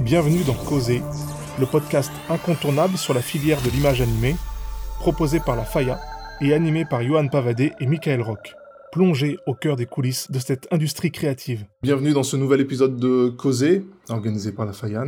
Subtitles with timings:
[0.00, 1.00] Bienvenue dans Causer,
[1.58, 4.36] le podcast incontournable sur la filière de l'image animée,
[5.00, 5.98] proposé par la FAYA
[6.42, 8.54] et animé par Johan Pavadé et Michael Rock.
[8.92, 11.64] Plongé au cœur des coulisses de cette industrie créative.
[11.82, 15.04] Bienvenue dans ce nouvel épisode de Causer, organisé par la FAYA,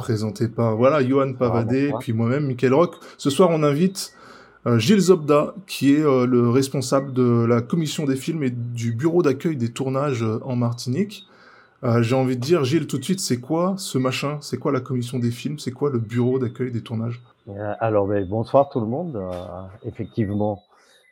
[0.00, 2.96] présenté par voilà Johan Pavadé, puis moi-même, Michael Rock.
[3.18, 4.14] Ce soir, on invite
[4.66, 8.92] euh, Gilles Zobda, qui est euh, le responsable de la commission des films et du
[8.92, 11.26] bureau d'accueil des tournages euh, en Martinique.
[12.00, 14.38] J'ai envie de dire, Gilles, tout de suite, c'est quoi ce machin?
[14.40, 15.58] C'est quoi la commission des films?
[15.58, 17.20] C'est quoi le bureau d'accueil des tournages?
[17.80, 19.20] Alors, ben, bonsoir tout le monde.
[19.82, 20.62] effectivement,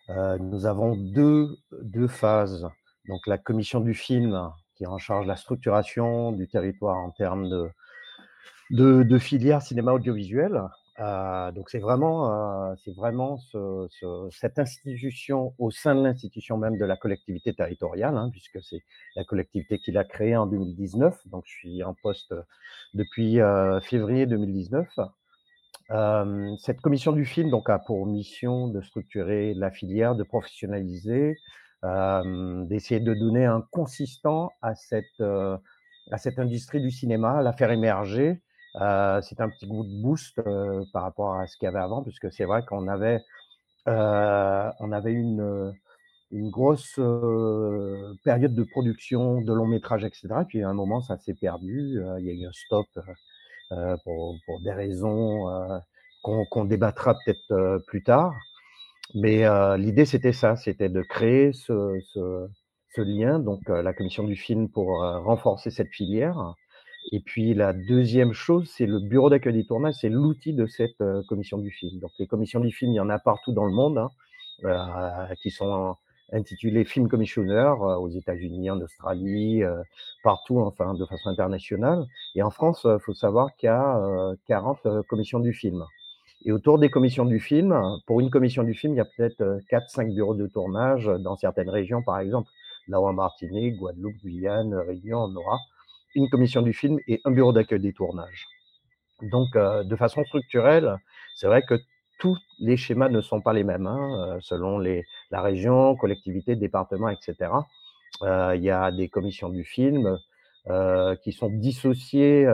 [0.09, 1.57] nous avons deux,
[2.07, 2.69] phases.
[3.09, 4.39] Donc, la commission du film,
[4.77, 7.69] qui est en charge de la structuration du territoire en termes de,
[8.71, 10.63] de, de filière cinéma audiovisuel,
[11.01, 13.39] donc c'est vraiment, vraiment
[14.31, 18.83] cette institution au sein de l'institution même de la collectivité territoriale, hein, puisque c'est
[19.17, 21.27] la collectivité qui l'a créée en 2019.
[21.29, 22.35] Donc je suis en poste
[22.93, 23.39] depuis
[23.83, 24.89] février 2019.
[26.59, 31.39] cette commission du film donc a pour mission de structurer la filière, de professionnaliser,
[31.83, 35.19] d'essayer de donner un consistant à cette
[36.39, 38.43] industrie du cinéma, la faire émerger
[38.75, 40.41] c'est un petit goût de boost
[40.93, 43.21] par rapport à ce qu'il y avait avant, puisque c'est vrai qu'on avait,
[43.87, 45.73] on avait une,
[46.31, 47.01] une grosse
[48.25, 50.29] période de production de long métrage, etc.
[50.49, 52.01] Puis à un moment, ça s'est perdu.
[52.19, 52.87] il y a eu un stop
[54.05, 55.47] pour, pour, des raisons
[56.23, 58.33] qu'on débattra peut-être plus tard.
[59.15, 59.45] Mais
[59.79, 62.47] l'idée, c'était ça, c'était de créer ce, ce,
[62.95, 66.55] ce, lien, donc la commission du film pour renforcer cette filière.
[67.13, 71.03] Et puis la deuxième chose, c'est le bureau d'accueil des tournages, c'est l'outil de cette
[71.29, 71.99] commission du film.
[72.01, 74.11] Donc les commissions du film, il y en a partout dans le monde, hein,
[74.65, 75.97] euh, qui sont
[76.33, 79.63] intitulées Film Commissioner aux États-Unis, en Australie,
[80.23, 82.07] partout, enfin de façon internationale.
[82.37, 85.85] Et en France, il faut savoir qu'il y a 40 commissions du film.
[86.45, 89.59] Et autour des commissions du film, pour une commission du film, il y a peut-être
[89.71, 92.49] 4-5 bureaux de tournage dans certaines régions, par exemple,
[92.89, 95.35] là en Martinique, Guadeloupe, Guyane, Réunion, on
[96.15, 98.47] une commission du film et un bureau d'accueil des tournages.
[99.23, 100.97] Donc, euh, de façon structurelle,
[101.35, 101.75] c'est vrai que
[102.19, 107.09] tous les schémas ne sont pas les mêmes, hein, euh, selon la région, collectivité, département,
[107.09, 107.53] etc.
[108.23, 110.19] Euh, il y a des commissions du film
[111.23, 112.47] qui sont dissociées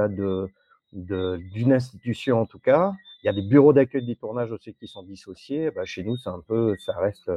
[0.93, 2.93] d'une institution en tout cas.
[3.23, 5.73] Il y a des bureaux d'accueil des tournages aussi qui sont dissociés.
[5.73, 7.31] Bah, chez nous, c'est un peu, ça reste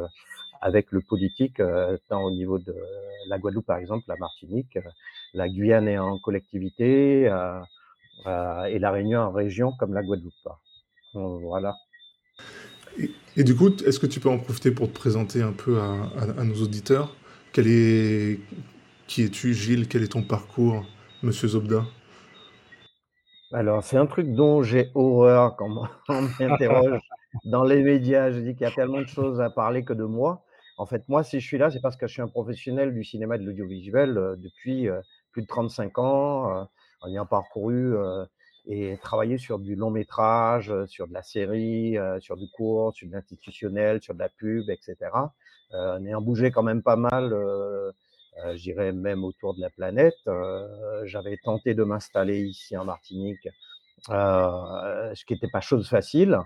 [0.61, 1.61] avec le politique,
[2.09, 2.75] tant au niveau de
[3.27, 4.77] la Guadeloupe par exemple, la Martinique,
[5.33, 10.33] la Guyane est en collectivité et la Réunion en région comme la Guadeloupe.
[11.13, 11.75] Voilà.
[13.35, 16.43] Et, du coup, est-ce que tu peux en profiter pour te présenter un peu à,
[16.43, 17.15] nos auditeurs?
[17.53, 18.39] Quel est,
[19.07, 19.87] Qui es-tu, Gilles?
[19.87, 20.85] Quel est ton parcours,
[21.23, 21.85] Monsieur Zobda?
[23.51, 26.99] Alors, c'est un truc dont j'ai horreur quand on m'interroge
[27.45, 28.31] dans les médias.
[28.31, 30.43] Je dis qu'il y a tellement de choses à parler que de moi.
[30.79, 33.03] En fait, moi, si je suis là, c'est parce que je suis un professionnel du
[33.03, 34.87] cinéma et de l'audiovisuel depuis
[35.31, 36.67] plus de 35 ans,
[37.01, 37.95] en ayant parcouru
[38.65, 43.13] et travaillé sur du long métrage, sur de la série, sur du court, sur de
[43.13, 44.95] l'institutionnel, sur de la pub, etc.
[45.73, 47.33] en ayant bougé quand même pas mal
[48.45, 50.17] euh, j'irais même autour de la planète.
[51.03, 53.47] J'avais tenté de m'installer ici en Martinique,
[54.07, 56.39] ce qui n'était pas chose facile.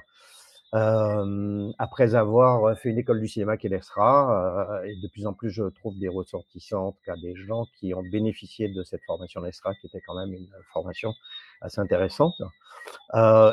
[0.74, 5.64] Après avoir fait une école du cinéma est l'ESRA, et de plus en plus je
[5.64, 10.02] trouve des ressortissants, cas des gens qui ont bénéficié de cette formation l'ESRA, qui était
[10.06, 11.14] quand même une formation
[11.62, 12.36] assez intéressante.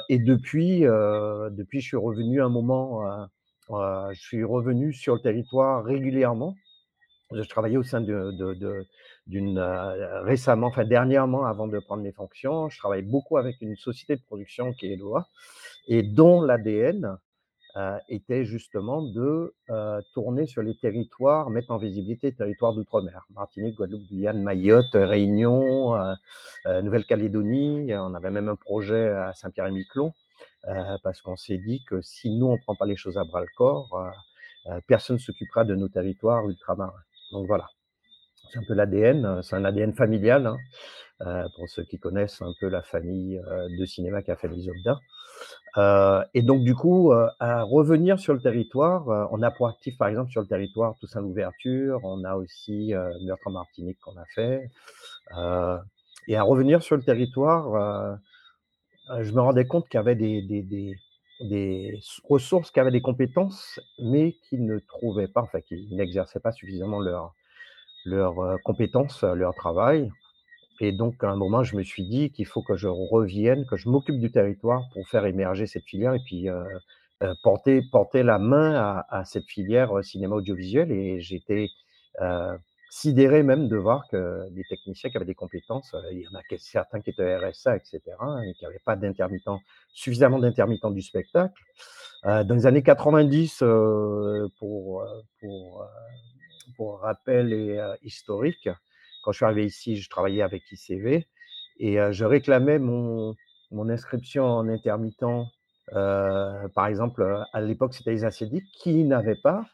[0.09, 3.05] et depuis, depuis, je suis revenu un moment,
[3.69, 6.57] je suis revenu sur le territoire régulièrement,
[7.33, 8.33] je travaillais au sein de,
[9.27, 13.77] d'une euh, récemment, enfin dernièrement, avant de prendre mes fonctions, je travaille beaucoup avec une
[13.77, 15.29] société de production qui est loi
[15.89, 17.17] et dont l'ADN
[17.77, 23.27] euh, était justement de euh, tourner sur les territoires, mettre en visibilité les territoires d'outre-mer,
[23.31, 25.97] Martinique, Guadeloupe, Guyane, Mayotte, Réunion,
[26.67, 27.95] Nouvelle-Calédonie.
[27.95, 30.13] On avait même un projet à Saint-Pierre-et-Miquelon
[31.03, 33.41] parce qu'on s'est dit que si nous on ne prend pas les choses à bras
[33.41, 34.13] le corps,
[34.89, 36.93] personne ne s'occupera de nos territoires ultramarins.
[37.33, 37.69] Donc voilà,
[38.53, 40.57] c'est un peu l'ADN, euh, c'est un ADN familial, hein,
[41.23, 44.69] euh, pour ceux qui connaissent un peu la famille euh, de cinéma qu'a fait les
[45.77, 50.31] Euh, et donc du coup, à revenir sur le territoire, on a proactif par exemple
[50.31, 52.93] sur le territoire Toussaint l'ouverture, on a aussi
[53.25, 54.71] Meurtre en Martinique qu'on a fait.
[56.29, 58.19] et à revenir sur le territoire,
[59.21, 60.97] je me rendais compte qu'il y avait des, des, des
[61.41, 66.53] des ressources qui avaient des compétences, mais qui ne trouvaient pas, enfin, qui n'exerçaient pas
[66.53, 67.33] suffisamment leurs
[68.05, 70.11] leur, compétences, leur travail.
[70.81, 73.77] Et donc à un moment, je me suis dit qu'il faut que je revienne, que
[73.77, 76.65] je m'occupe du territoire pour faire émerger cette filière et puis, heu
[77.23, 81.69] heu, porter porter la main à à cette filière, heu, cinéma audiovisuel et j'étais,
[82.21, 82.59] heu,
[82.91, 86.43] sidéré même de voir que des techniciens qui avaient des compétences, il y en a
[86.59, 89.61] certains qui étaient RSA et cetera et qui n'avaient pas d'intermittents
[89.93, 91.55] suffisamment d'intermittents du spectacle.
[92.25, 95.05] Dans les années 90, heu, pour,
[95.41, 95.87] pour,
[96.77, 98.69] pour rappel et historique,
[99.23, 101.27] quand je suis arrivé ici, je travaillais avec ICV
[101.79, 103.37] et je réclamais mon
[103.89, 105.25] inscription en intermittent,
[105.93, 109.65] par exemple, à l'époque, c'était les assédiques qui n'avaient pas,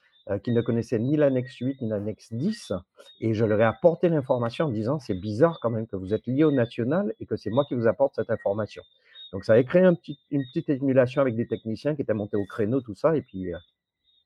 [0.42, 2.72] qui ne connaissaient ni l'annexe 8 ni l'annexe 10
[3.20, 6.26] et je leur ai apporté l'information en disant: «C'est bizarre quand même que vous êtes
[6.26, 8.82] liés au national et que c'est moi qui vous apporte cette information».
[9.32, 12.80] Donc ça avait créé une petite émulation avec des techniciens qui étaient montés au créneau,
[12.80, 13.52] tout ça et puis,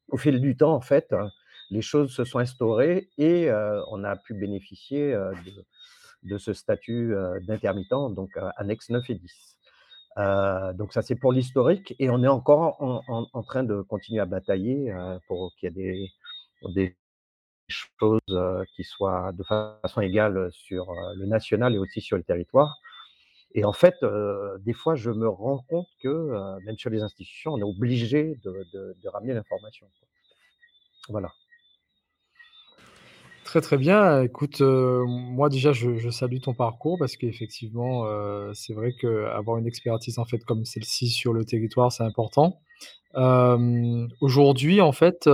[0.08, 1.14] au fil du temps, en fait,
[1.70, 3.50] les choses se sont instaurées et
[3.90, 5.16] on a pu bénéficier,
[6.22, 7.14] de ce statut,
[7.46, 9.58] d'intermittent, donc annexe 9 et 10.
[10.18, 14.26] Heu, donc ça, c'est pour l'historique et on est encore en train de continuer à
[14.26, 14.92] batailler,
[15.28, 16.08] pour qu'il y ait
[16.74, 16.96] des
[17.68, 18.20] choses,
[18.76, 22.78] qui soient de façon égale, sur, le national et aussi sur le territoire
[23.52, 23.96] et en fait,
[24.60, 29.08] des fois, je me rends compte que, même sur les institutions, on est obligé de
[29.08, 29.88] ramener l'information.
[31.08, 31.32] Voilà.
[33.44, 34.22] Très, très bien.
[34.22, 39.66] Écoute, heu, moi déjà je salue ton parcours parce qu'effectivement, heu, c'est vrai qu'avoir une
[39.66, 42.60] expertise en fait comme celle-ci sur le territoire, c'est important.
[43.16, 45.28] Hem, aujourd'hui en fait,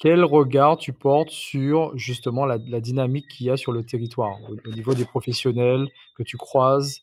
[0.00, 4.38] quel regard tu portes sur justement la dynamique qu'il y a sur le territoire?
[4.50, 7.02] Au au niveau des professionnels que tu croises,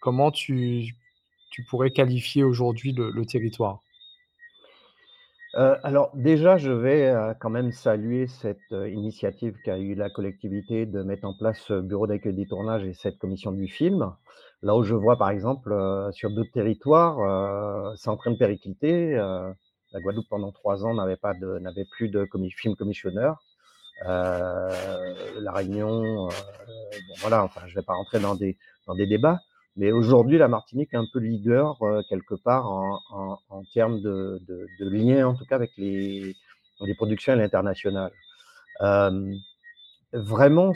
[0.00, 0.96] comment tu
[1.50, 3.80] tu pourrais qualifier aujourd'hui le territoire?
[5.54, 10.08] Heu, alors déjà, je vais, heu, quand même saluer cette, heu, initiative qu'a eu la
[10.10, 14.12] collectivité de mettre en place ce bureau d'accueil des tournages et cette commission du film.
[14.62, 18.36] Là où je vois par exemple, heu, sur d'autres territoires, heu, c'est en train de
[18.38, 19.52] péricliter, heu,
[19.92, 23.42] la Guadeloupe pendant 3 ans n'avait pas de n'avait plus de commi film commissionneur.
[25.40, 29.40] La Réunion, bon voilà, enfin je vais pas rentrer dans des dans des débats,
[29.76, 34.88] mais aujourd'hui la Martinique est un peu leader, heu, quelque part en termes de de
[34.88, 36.36] lien en tout cas avec les
[36.96, 38.12] productions à l'international.
[38.80, 39.36] Hem,
[40.12, 40.74] vraiment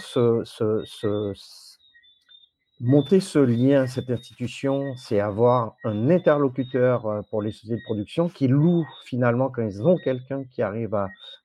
[2.81, 8.29] monter ce lien, cette institution, c'est avoir un interlocuteur, heu, pour les sociétés de production
[8.29, 10.95] qui louent finalement quand ils ont quelqu'un qui arrive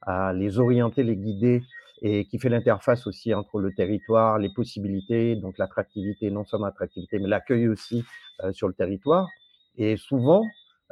[0.02, 1.64] à les orienter, les guider
[2.02, 7.20] et qui fait l'interface aussi entre le territoire, les possibilités, donc l'attractivité, non seulement l'attractivité,
[7.20, 8.04] mais l'accueil aussi,
[8.44, 9.28] heu, sur le territoire
[9.78, 10.44] et souvent,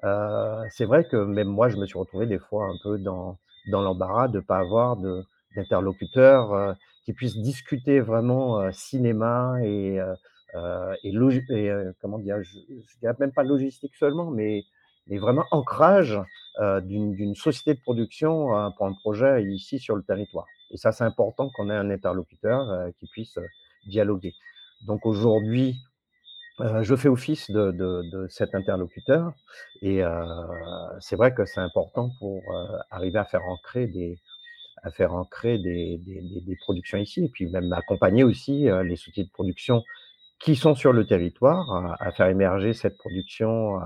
[0.03, 3.37] heu, c'est vrai que même moi, je me suis retrouvé des fois un peu dans
[3.71, 5.23] dans l'embarras de pas avoir de
[5.55, 6.73] d'interlocuteur, heu,
[7.05, 10.13] qui puisse discuter vraiment, heu, cinéma et heu
[10.55, 11.09] heu et
[11.49, 11.71] et
[12.01, 12.41] comment dire?
[12.43, 14.63] Je dirais même pas logistique seulement, mais
[15.07, 16.19] mais vraiment ancrage,
[16.83, 18.47] d'une société de production,
[18.77, 22.69] pour un projet ici sur le territoire et ça, c'est important qu'on ait un interlocuteur,
[22.71, 23.47] heu, qui puisse, heu,
[23.85, 24.35] dialoguer.
[24.87, 25.77] Donc aujourd'hui,
[26.61, 29.33] heu, je fais office de cet interlocuteur
[29.81, 30.01] et
[30.99, 32.41] c'est vrai que c'est important pour,
[32.91, 34.19] arriver à faire ancrer des
[34.83, 39.31] à faire ancrer des des productions ici et puis même accompagner aussi, les sociétés de
[39.31, 39.83] production
[40.39, 43.79] qui sont sur le territoire, à faire émerger cette production,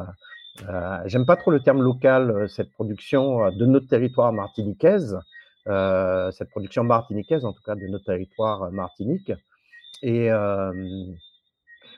[1.05, 5.19] j'aime pas trop le terme local, cette production, de notre territoire martiniquaise,
[5.65, 9.32] cette production martiniquaise, en tout cas de notre territoire, heu, Martinique
[10.01, 10.29] et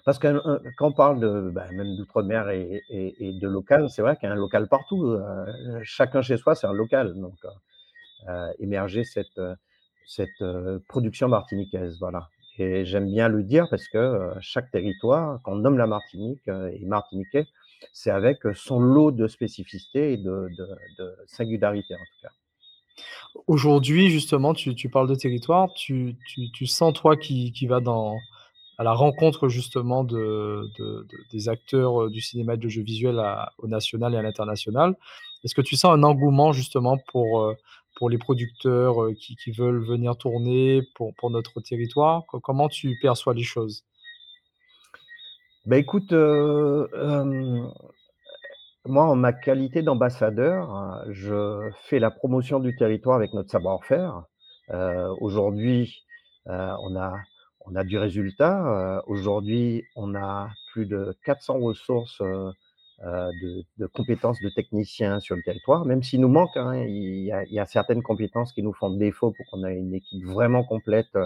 [0.05, 4.27] parce un quand on parle de, bah, même d'outre-mer et de local, c'est vrai qu'il
[4.29, 5.23] y a un local partout, heu,
[5.83, 7.13] chacun chez soi, c'est un local.
[7.15, 7.35] Donc
[8.59, 9.41] émerger cette,
[10.07, 10.43] cette,
[10.87, 12.29] production martiniquaise, voilà.
[12.57, 16.85] Et j'aime bien le dire parce que, chaque territoire, quand on nomme la Martinique, et
[16.85, 17.47] martiniquais,
[17.93, 20.67] c'est avec, son lot de spécificités et de de
[20.99, 22.29] de singularités, en tout cas.
[23.47, 26.15] Aujourd'hui, justement, tu parles de territoire, tu
[26.65, 27.79] sens toi qui qui va
[28.77, 33.19] à la rencontre justement de de de des acteurs, heu, du cinéma et de l'audiovisuel
[33.19, 34.95] à au national et à l'international.
[35.43, 37.53] Est-ce que tu sens un engouement justement pour,
[37.97, 42.25] pour les producteurs, heu, qui veulent venir tourner pour notre territoire?
[42.27, 43.83] Co comment tu perçois les choses?
[45.65, 46.11] Bah, écoute,
[48.85, 54.23] moi, en ma qualité d'ambassadeur, heu, je fais la promotion du territoire avec notre savoir-faire.
[54.71, 56.05] Heu, aujourd'hui,
[56.47, 56.51] heu,
[56.81, 57.13] on a
[57.67, 62.21] on a du résultat, aujourd'hui, on a plus de 400 ressources,
[63.01, 67.65] de, compétences de techniciens sur le territoire, même s'il nous manque, hein, il, y a,
[67.65, 71.17] certaines compétences qui nous font défaut pour qu'on ait une équipe vraiment complète.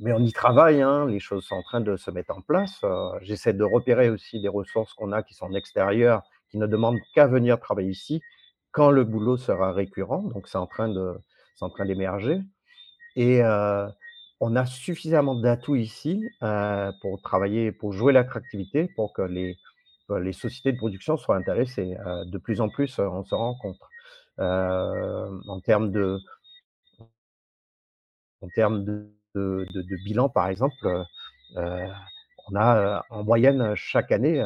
[0.00, 2.80] Mais on y travaille, hein, les choses sont en train de se mettre en place.
[3.22, 7.26] J'essaie de repérer aussi des ressources qu'on a qui sont extérieures, qui ne demandent qu'à
[7.26, 8.22] venir travailler ici
[8.72, 10.22] quand le boulot sera récurrent.
[10.22, 11.14] Donc c'est en train de,
[11.58, 12.40] train d'émerger.
[13.16, 13.42] Et
[14.40, 16.24] on a suffisamment d'atouts ici
[17.02, 19.56] pour travailler, pour jouer l'attractivité, pour que les,
[20.20, 21.96] les sociétés de production soient intéressées.
[22.26, 23.80] de plus en plus, on se rend compte.
[24.38, 26.18] en termes de,
[28.40, 31.04] en termes de, de, bilan, par exemple,
[31.56, 34.42] on a en moyenne chaque année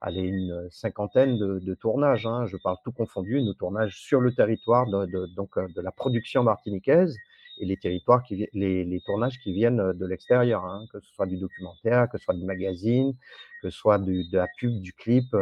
[0.00, 2.26] allez, une cinquantaine de, tournages.
[2.26, 2.46] Hein.
[2.46, 7.16] je parle tout confondu, nos tournages sur le territoire de, donc, de la production martiniquaise
[7.58, 11.38] et les territoires qui, les, tournages qui viennent de l'extérieur, hein, que ce soit du
[11.38, 13.14] documentaire, que ce soit du magazine,
[13.62, 15.34] que ce soit de la pub, du clip,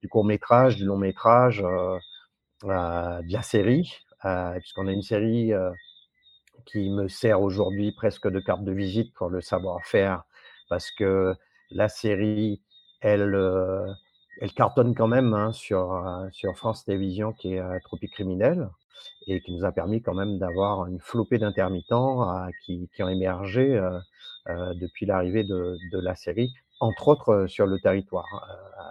[0.00, 1.98] du court métrage, du long métrage, euh,
[2.62, 3.92] de la série,
[4.24, 5.52] euh, puisqu'on a une série
[6.66, 10.24] qui me sert aujourd'hui presque de carte de visite pour le savoir-faire,
[10.68, 11.34] parce que
[11.70, 12.62] la série,
[13.00, 13.36] elle,
[14.40, 18.68] elle cartonne quand même hein, sur, sur France Télévisions, qui est Tropique Criminel,
[19.26, 23.80] et qui nous a permis quand même d'avoir une flopée d'intermittents qui, qui, ont émergé
[24.46, 28.26] depuis l'arrivée de, de, la série, entre autres sur le territoire.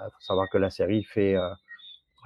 [0.05, 1.37] Il faut savoir que la série fait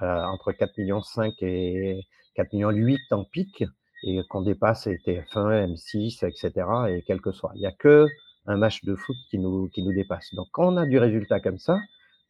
[0.00, 1.02] entre 4,5 millions
[1.40, 3.64] et 4,8 millions en pic,
[4.02, 7.52] et qu'on dépasse TF1, M6, etc., et quel que soit.
[7.54, 8.06] Il n'y a que
[8.46, 10.34] un match de foot qui nous, qui nous dépasse.
[10.34, 11.78] Donc, quand on a du résultat comme ça,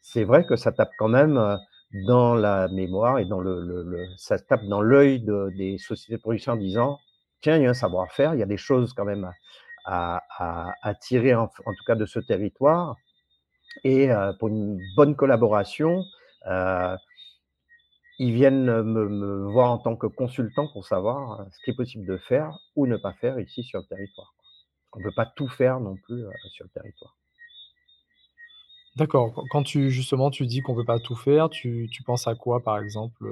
[0.00, 1.56] c'est vrai que ça tape quand même euh,
[2.06, 6.20] dans la mémoire et dans le, le, ça tape dans l'œil de, des sociétés de
[6.20, 6.98] production en disant
[7.42, 9.30] tiens, il y a un savoir-faire, il y a des choses quand même
[9.84, 12.96] à, à, à tirer en, en, tout cas de ce territoire.
[13.84, 16.04] Et euh, pour une bonne collaboration,
[16.46, 16.96] euh,
[18.20, 21.74] ils viennent me, me, voir en tant que consultant pour savoir euh, ce qui est
[21.74, 24.34] possible de faire ou ne pas faire ici sur le territoire.
[24.92, 27.16] On ne peut pas tout faire non plus euh, sur le territoire.
[28.96, 29.42] D'accord.
[29.50, 32.62] Quand tu justement tu dis qu'on peut pas tout faire, tu tu penses à quoi
[32.62, 33.24] par exemple,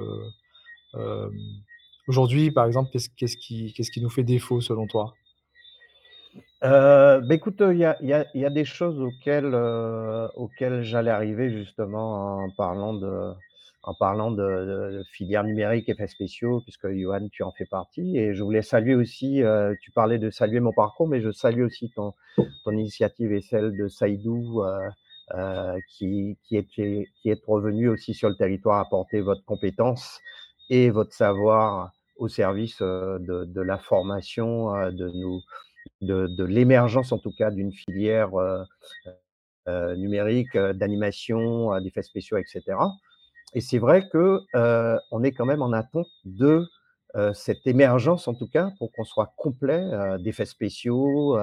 [2.07, 5.13] aujourd'hui par exemple, qu'est-ce qu'est-ce qui qu'est-ce qui nous fait défaut selon toi?
[6.61, 11.11] Bah, écoute, il y a il y a il y a des choses auxquelles j'allais
[11.11, 13.35] arriver justement en parlant de
[13.83, 18.33] en parlant de de filière numérique, effets spéciaux, puisque Johan, tu en fais partie et
[18.33, 21.91] je voulais saluer aussi, heu, tu parlais de saluer mon parcours, mais je salue aussi
[21.95, 22.13] ton
[22.67, 24.89] initiative et celle de Saïdou, heu
[25.35, 30.19] euh, qui, est, qui revenu aussi sur le territoire apporter votre compétence
[30.71, 37.31] et votre savoir au service euh, de, la formation, euh, de, de, l'émergence en tout
[37.31, 38.31] cas d'une filière
[39.67, 42.63] euh, numérique, d'animation, d'effets spéciaux, etc.
[43.53, 46.67] Et c'est vrai que euh, on est quand même en attente de
[47.15, 49.83] euh, cette émergence, en tout cas, pour qu'on soit complet
[50.19, 51.37] d'effets spéciaux,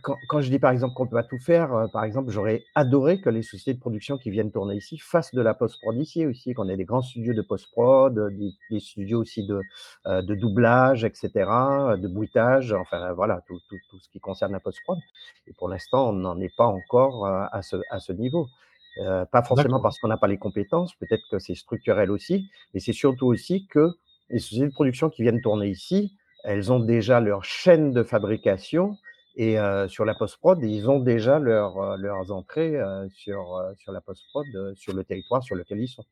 [0.00, 2.62] quand, quand, je dis par exemple qu'on ne peut pas tout faire, par exemple, j'aurais
[2.76, 6.24] adoré que les sociétés de production qui viennent tourner ici fassent de la post-prod ici
[6.24, 8.32] aussi, qu'on ait des grands studios de post-prod,
[8.70, 9.60] des, studios aussi de,
[10.34, 13.58] doublage, etc., de bruitage, enfin voilà, tout,
[14.00, 14.98] ce qui concerne la post-prod.
[15.48, 18.48] Et pour l'instant, on n'en est pas encore à ce niveau.
[18.98, 22.80] Euh, pas forcément parce qu'on n'a pas les compétences, peut-être que c'est structurel aussi, mais
[22.80, 23.88] c'est surtout aussi que
[24.28, 28.98] les sociétés de production qui viennent tourner ici, elles ont déjà leur chaîne de fabrication
[29.36, 34.02] et euh, sur la post-prod, ils ont déjà leur, leurs entrées euh, sur, sur la
[34.02, 34.46] post-prod,
[34.76, 36.04] sur le territoire sur lequel ils sont.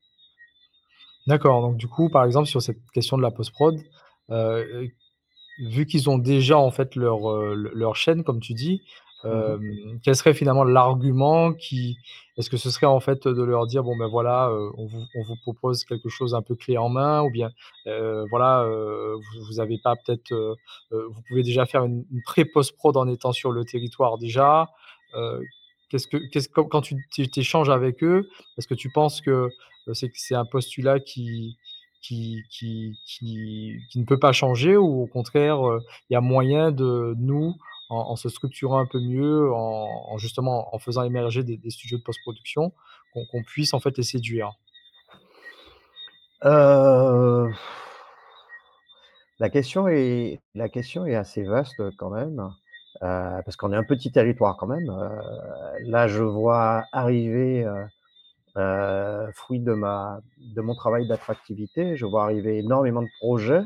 [1.27, 3.79] D'accord, donc du coup, par exemple, sur cette question de la post-prod,
[5.59, 8.81] vu qu'ils ont déjà en fait leur, leur chaîne, comme tu dis,
[9.25, 11.99] Mmh quel serait finalement l'argument qui
[12.39, 15.03] est-ce que ce serait en fait de leur dire: «Bon ben voilà, heu, on vous
[15.15, 17.51] on vous propose quelque chose un peu clé en main» ou bien,
[17.87, 20.33] heu, voilà, vous vous avez pas peut-être,
[20.91, 24.69] vous pouvez déjà faire une une pré post prod en étant sur le territoire déjà?
[25.91, 29.49] Qu'est-ce que qu'est-ce quand tu tu échanges avec eux, est-ce que tu penses que,
[29.93, 31.59] c'est c'est un postulat qui
[32.03, 32.97] qui qui
[33.91, 35.59] qui ne peut pas changer ou au contraire,
[36.09, 37.55] il y a moyen de nous
[37.91, 42.03] en, se structurant un peu mieux, en, en justement en faisant émerger des, studios de
[42.03, 42.73] post-production,
[43.13, 44.53] qu'on qu puisse en fait les séduire
[46.45, 47.51] euh...
[49.41, 50.41] La question est,
[51.15, 52.51] assez vaste quand même,
[53.03, 54.91] euh, parce qu'on est un petit territoire quand même.
[54.91, 55.09] Euh,
[55.87, 57.67] là, je vois arriver,
[59.35, 63.63] fruit de, de mon travail d'attractivité, je vois arriver énormément de projets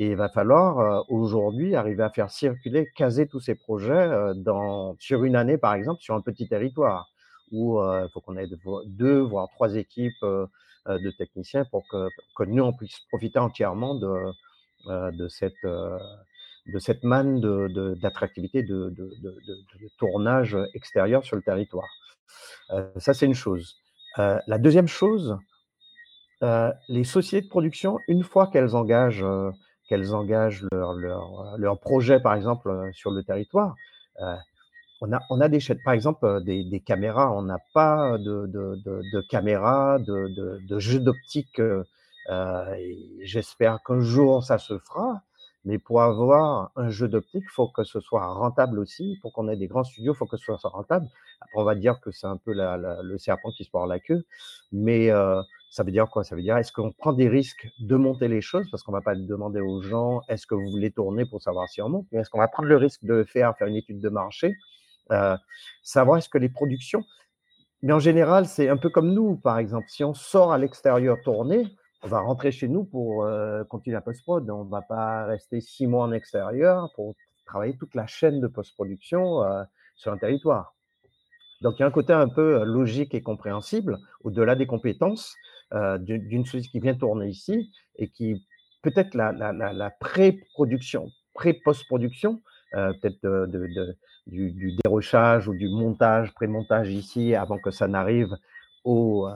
[0.00, 4.08] Et il va falloir aujourd'hui arriver à faire circuler, caser tous ces projets
[5.00, 7.10] sur une année, par exemple, sur un petit territoire
[7.50, 8.46] où il faut qu'on ait
[8.86, 10.24] deux, voire trois équipes
[10.86, 17.40] de techniciens pour que, nous, on puisse profiter entièrement de, cette manne
[17.96, 18.94] d'attractivité de,
[19.98, 21.88] tournage extérieur sur le territoire.
[22.98, 23.80] ça, c'est une chose.
[24.16, 25.36] la deuxième chose,
[26.40, 29.24] les sociétés de production, une fois qu'elles engagent,
[29.88, 33.74] qu'elles engagent leur, leur, leur, projet, par exemple, sur le territoire,
[35.00, 37.32] on a, on a des par exemple, des, caméras.
[37.32, 41.60] On n'a pas de, de, caméras, de, de, jeux d'optique.
[43.22, 45.22] J'espère qu'un jour ça se fera.
[45.64, 49.18] Mais pour avoir un jeu d'optique, il faut que ce soit rentable aussi.
[49.20, 51.06] Pour qu'on ait des grands studios, il faut que ce soit rentable.
[51.40, 54.24] Après, on va dire que c'est un peu le serpent qui se porte la queue.
[54.72, 55.10] Mais
[55.70, 56.24] ça veut dire quoi?
[56.24, 58.66] Ça veut dire est-ce qu'on prend des risques de monter les choses?
[58.70, 61.68] Parce qu'on ne va pas demander aux gens est-ce que vous voulez tourner pour savoir
[61.68, 64.00] si on monte Mais est-ce qu'on va prendre le risque de faire, faire une étude
[64.00, 64.54] de marché?
[65.82, 67.04] Savoir est-ce que les productions.
[67.82, 69.86] Mais en général, c'est un peu comme nous, par exemple.
[69.88, 71.66] Si on sort à l'extérieur tourner,
[72.02, 73.28] on va rentrer chez nous pour
[73.68, 74.48] continuer la post-prod.
[74.50, 77.14] On ne va pas rester six mois en extérieur pour
[77.46, 79.42] travailler toute la chaîne de post-production
[79.96, 80.74] sur un territoire.
[81.60, 85.34] Donc, il y a un côté un peu logique et compréhensible, au-delà des compétences
[85.72, 88.44] d'une société qui vient tourner ici et qui,
[88.82, 92.40] peut-être la, pré-production, pré-post-production,
[92.72, 93.96] peut-être de,
[94.28, 98.36] du, dérochage ou du montage, pré-montage ici, avant que ça n'arrive
[98.84, 99.28] au,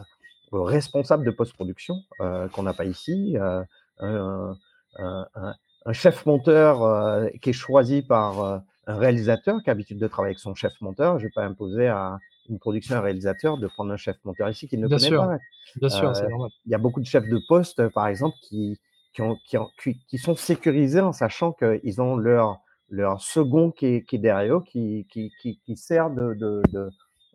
[0.53, 4.53] responsable de post-production euh, qu'on n'a pas ici, euh,
[4.99, 10.33] un, chef monteur euh, qui est choisi par un réalisateur qui a l'habitude de travailler
[10.33, 11.19] avec son chef monteur.
[11.19, 12.19] Je ne vais pas imposer à
[12.49, 15.23] une production, un réalisateur de prendre un chef monteur ici qui ne Bien connaît sûr.
[15.23, 15.39] pas.
[15.77, 16.51] Bien sûr, c'est normal.
[16.67, 18.79] Il y a beaucoup de chefs de poste, par exemple, qui,
[19.15, 19.39] qui, ont,
[19.83, 24.19] qui, qui sont sécurisés en sachant qu'ils ont leur, leur second qui est, qui est
[24.19, 26.91] derrière eux, qui, qui, qui, sert de, de, de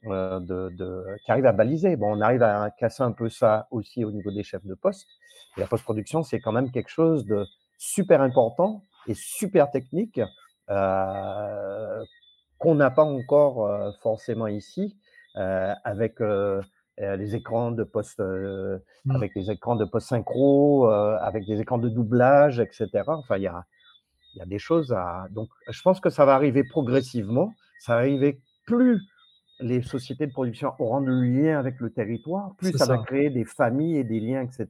[0.06, 1.96] euh, de, de, qui arrive à baliser.
[1.96, 5.08] Bon, on arrive à casser un peu ça aussi au niveau des chefs de poste.
[5.58, 7.46] Et la post-production, c'est quand même quelque chose de
[7.78, 10.22] super important et super technique
[10.70, 12.04] euh,
[12.58, 15.07] qu'on n'a pas encore euh, forcément ici euh,
[15.84, 16.62] avec euh,
[16.98, 19.12] les écrans de post, mmh.
[19.12, 22.90] avec les écrans de post synchro, avec des écrans de doublage, etc.
[23.08, 23.66] Enfin, il y a,
[24.34, 25.28] il y a des choses à.
[25.32, 27.54] Donc, je pense que ça va arriver progressivement.
[27.80, 29.02] Ça va arriver plus
[29.60, 33.46] les sociétés de production auront de lien avec le territoire, plus ça, va créer des
[33.46, 34.68] familles et des liens, etc.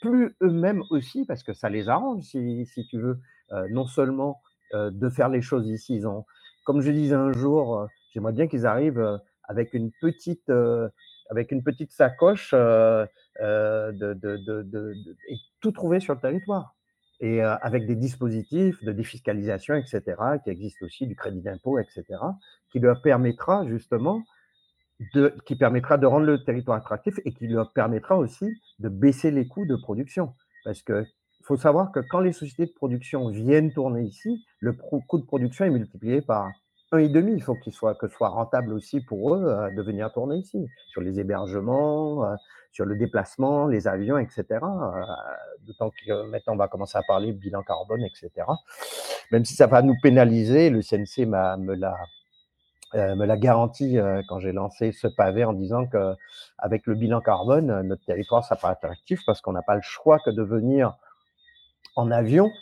[0.00, 3.20] Plus eux-mêmes aussi, parce que ça les arrange, si, si tu veux,
[3.52, 4.40] euh, non seulement
[4.74, 5.96] euh, de faire les choses ici.
[5.96, 6.24] Ils ont,
[6.64, 10.50] comme je disais un jour, euh, j'aimerais bien qu'ils arrivent avec une petite,
[11.30, 13.08] avec une petite sacoche de,
[13.92, 14.94] de, de,
[15.28, 16.74] et tout trouver sur le territoire.
[17.20, 20.02] Et avec des dispositifs de défiscalisation, etc.,
[20.42, 22.04] qui existent aussi, du crédit d'impôt, etc.,
[22.70, 24.22] qui leur permettra justement
[25.14, 28.46] de, qui permettra de rendre le territoire attractif et qui leur permettra aussi
[28.78, 30.34] de baisser les coûts de production.
[30.64, 31.04] Parce que
[31.42, 35.64] faut savoir que quand les sociétés de production viennent tourner ici, le coût de production
[35.64, 36.50] est multiplié par
[36.94, 37.32] un et demi.
[37.34, 40.36] Il faut qu'il soit que ce soit rentable aussi pour eux euh, de venir tourner
[40.36, 42.34] ici, sur les hébergements, euh,
[42.72, 44.44] sur le déplacement, les avions, etc.
[44.62, 45.02] Euh,
[45.66, 48.30] d'autant que maintenant on va commencer à parler bilan carbone, etc.
[49.32, 51.96] Même si ça va nous pénaliser, le CNC me l'a
[52.94, 53.96] me l'a garanti
[54.28, 56.14] quand j'ai lancé ce pavé en disant que
[56.58, 60.20] avec le bilan carbone, notre territoire ça pas attractif parce qu'on n'a pas le choix
[60.24, 60.96] que de venir
[61.96, 62.52] en avion,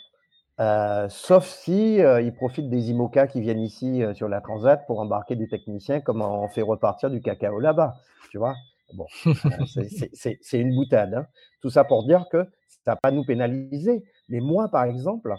[0.57, 5.47] sauf si ils profitent des IMOCA qui viennent ici sur la Transat pour embarquer des
[5.47, 7.95] techniciens, comme on fait repartir du cacao là-bas,
[8.31, 8.55] tu vois.
[8.93, 9.07] Bon,
[9.65, 11.13] c'est une boutade.
[11.13, 11.27] Hein.
[11.61, 12.45] Tout ça pour dire que
[12.85, 14.03] ça va pas nous pénaliser.
[14.29, 15.33] Mais moi, par exemple,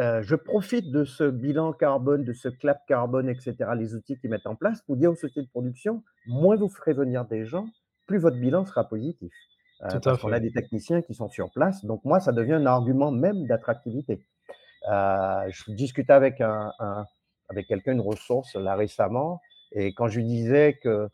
[0.00, 4.30] euh, je profite de ce bilan carbone, de ce clap carbone, etc., les outils qu'ils
[4.30, 7.66] mettent en place pour dire aux sociétés de production, moins vous ferez venir des gens,
[8.06, 9.32] plus votre bilan sera positif.
[9.82, 11.84] Euh, parce qu'on a des techniciens qui sont sur place.
[11.84, 14.24] Donc moi, ça devient un argument même d'attractivité.
[14.90, 16.72] Euh, je discutais avec, un,
[17.48, 19.40] avec quelqu'un, une ressource, là récemment,
[19.72, 21.08] et quand je lui disais que,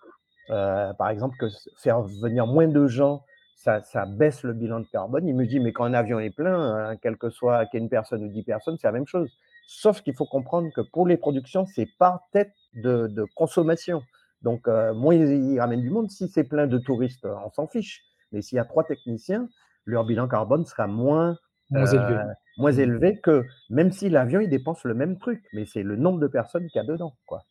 [0.49, 3.23] par exemple, que faire venir moins de gens
[3.83, 5.27] ça, baisse le bilan de carbone.
[5.27, 7.83] Il me dit, mais quand un avion est plein, hein, quel que soit qu'il y
[7.83, 9.31] ait une personne ou dix personnes, c'est la même chose.
[9.67, 14.03] Sauf qu'il faut comprendre que pour les productions, c'est par tête de, consommation.
[14.43, 16.11] Donc, euh, moins ils, ramènent du monde.
[16.11, 18.03] Si c'est plein de touristes, on s'en fiche.
[18.33, 19.49] Mais s'il y a trois techniciens,
[19.85, 21.37] leur bilan carbone sera moins,
[21.71, 22.15] moins, élevé.
[22.15, 22.81] Euh, moins mmh.
[22.81, 25.45] élevé que même si l'avion, il dépense le même truc.
[25.53, 27.15] Mais c'est le nombre de personnes qu'il y a dedans.
[27.27, 27.43] Quoi.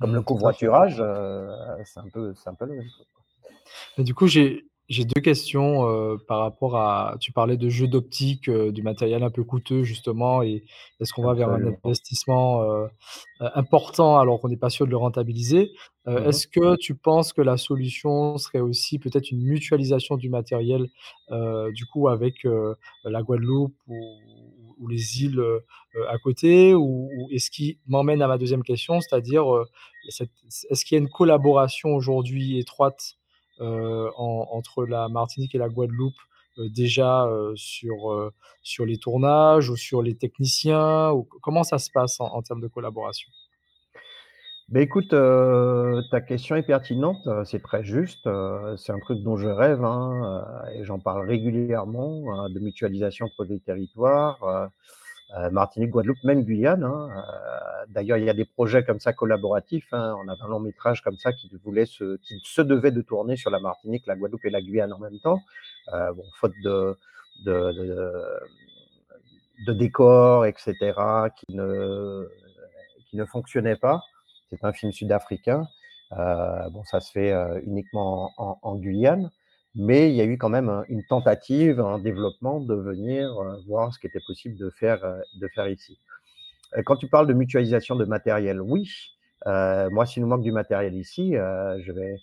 [0.00, 1.48] Comme mmh, le covoiturage, euh,
[1.84, 4.04] c'est un, peu, un peu le même truc.
[4.04, 8.48] du coup, j'ai J'ai 2 questions, heu, par rapport à tu parlais de jeux d'optique,
[8.48, 10.62] heu, du matériel un peu coûteux justement et
[11.00, 11.80] est-ce qu'on va vers un Absolument.
[11.84, 12.88] investissement, heu,
[13.40, 15.72] important alors qu'on n'est pas sûr de le rentabiliser?
[16.14, 20.86] Mmh est-ce que tu penses que la solution serait aussi peut-être une mutualisation du matériel,
[21.74, 22.46] du coup avec,
[23.04, 24.20] la Guadeloupe ou
[24.78, 25.42] ou les îles,
[26.08, 26.74] à côté?
[26.74, 29.46] Ou ou et ce qui m'emmène à ma deuxième question, c'est-à-dire,
[30.10, 30.30] cette
[30.70, 33.16] est-ce qu'il y a une collaboration aujourd'hui étroite
[33.60, 36.16] en entre la Martinique et la Guadeloupe,
[36.58, 42.20] heu, déjà, heu, sur, sur les tournages ou sur les techniciens comment ça se passe
[42.20, 43.30] en termes de collaboration?
[44.68, 48.28] Beh, écoute, ta question est pertinente, c'est très juste,
[48.76, 50.42] c'est un truc dont je rêve, hein,
[50.74, 54.70] et j'en parle régulièrement, heu, de mutualisation entre les territoires,
[55.50, 59.88] Martinique, Guadeloupe, même Guyane, hein, heu, d'ailleurs, il y a des projets comme ça collaboratifs,
[59.92, 60.16] hein.
[60.24, 63.36] On avait un long métrage comme ça qui voulait se qui se devait de tourner
[63.36, 65.42] sur la Martinique, la Guadeloupe et la Guyane en même temps.
[65.92, 66.96] Heu, bon, faute de
[67.44, 68.12] de de
[69.66, 72.28] de décors et cetera qui ne
[73.10, 74.02] qui ne fonctionnaient pas.
[74.50, 75.68] C'est un film sud-africain.
[76.12, 79.30] Heu, bon, ça se fait, heu, uniquement en en Guyane,
[79.76, 83.62] mais il y a eu quand même un une tentative, un développement de venir, heu,
[83.66, 85.98] voir ce qui était possible de faire, heu, de faire ici.
[86.76, 88.84] Heu, quand tu parles de mutualisation de matériel, oui,
[89.46, 92.22] heu, moi, s'il nous manque du matériel ici, heu, je vais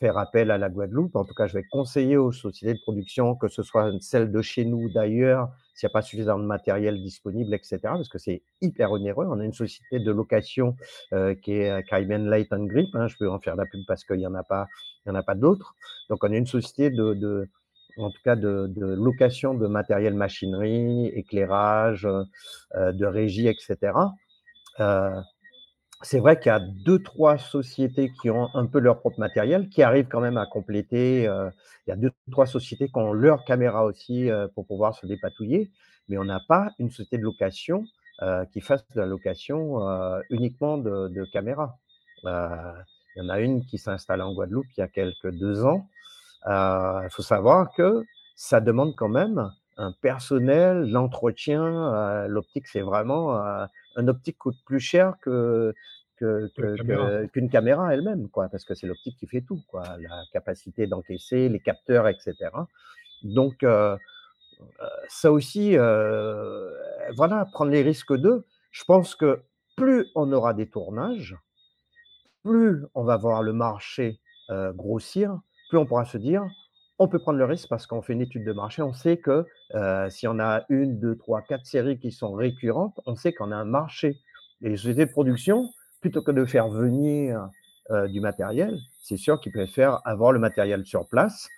[0.00, 1.16] faire appel à la Guadeloupe.
[1.16, 4.42] En tout cas, je vais conseiller aux sociétés de production, que ce soit celles de
[4.42, 8.10] chez nous ou d'ailleurs, s'il n'y a pas suffisamment de matériel disponible et cetera, parce
[8.10, 9.26] que c'est hyper onéreux.
[9.26, 10.76] On a une société de location,
[11.42, 14.20] qui est, Cayman Light and Grip, hein, je peux en faire la pub parce qu'il
[14.20, 14.66] y en a pas
[15.26, 15.74] pas d'autres.
[16.10, 17.48] Donc on a une société de
[17.96, 22.06] en tout cas de location de matériel machinerie, éclairage,
[22.74, 24.12] de régie et cetera.
[26.02, 29.82] C'est vrai qu'il y a 2-3 sociétés qui ont un peu leur propre matériel, qui
[29.82, 31.50] arrivent quand même à compléter, heu,
[31.86, 35.70] il y a 2-3 sociétés qui ont leurs caméras aussi, heu, pour pouvoir se dépatouiller,
[36.08, 37.84] mais on n'a pas une société de location,
[38.22, 39.78] heu, qui fasse de la location,
[40.30, 41.78] uniquement de de caméras.
[42.24, 42.30] Il
[43.16, 45.90] y en a une qui s'est installée en Guadeloupe il y a quelque 2 ans.
[46.46, 48.04] Il faut savoir que
[48.36, 51.62] ça demande quand même un personnel, l'entretien,
[52.26, 53.66] heu, l'optique, c'est vraiment, heu,
[53.96, 55.74] un optique coûte plus cher que
[56.74, 57.12] caméra?
[57.32, 59.96] qu'une caméra elle-même, quoi, parce que c'est l'optique qui fait tout, quoi.
[60.00, 62.68] La capacité d'encaisser, les capteurs et cetera.
[63.22, 63.98] Donc heu,
[65.08, 65.76] ça aussi,
[67.14, 69.42] voilà, prendre les risques de je pense que
[69.76, 71.36] plus on aura des tournages,
[72.42, 74.20] plus on va voir le marché,
[74.74, 75.38] grossir,
[75.68, 76.50] plus on pourra se dire:
[77.00, 79.46] «On peut prendre le risque parce qu'on fait une étude de marché, on sait que,
[79.74, 84.20] heu, si on a 1-2-3-4 séries qui sont récurrentes, on sait qu'on a un marché».
[84.62, 85.70] Et les sociétés de production,
[86.02, 87.48] plutôt que de faire venir,
[87.90, 91.48] heu, du matériel, c'est sûr qu'ils préfèrent avoir le matériel sur place.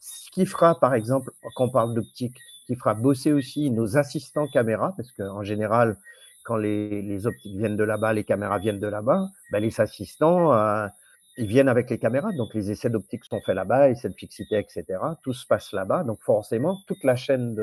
[0.00, 4.48] Ce qui fera, par exemple, quand on parle d'optique, qui fera bosser aussi nos assistants
[4.48, 5.98] caméra, parce qu'en général,
[6.44, 10.54] quand les les optiques viennent de là-bas, les caméras viennent de là-bas, bah, les assistants,
[10.54, 10.88] heu,
[11.36, 14.56] ils viennent avec les caméras, donc les essais d'optique sont faits là-bas, essais de fixité
[14.58, 15.18] et cetera.
[15.22, 17.54] Tout se passe là-bas, donc forcément, toute la chaîne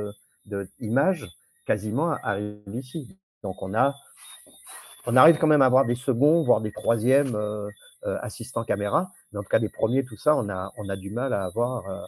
[0.45, 1.25] de images,
[1.65, 3.17] quasiment, arrive ici.
[3.43, 3.95] Donc on a
[5.05, 7.69] on arrive quand même à avoir des seconds, voire des troisièmes, heu
[8.05, 11.09] heu, assistants caméra, en tout cas des premiers, tout ça, on a on a du
[11.11, 12.01] mal à avoir, heu,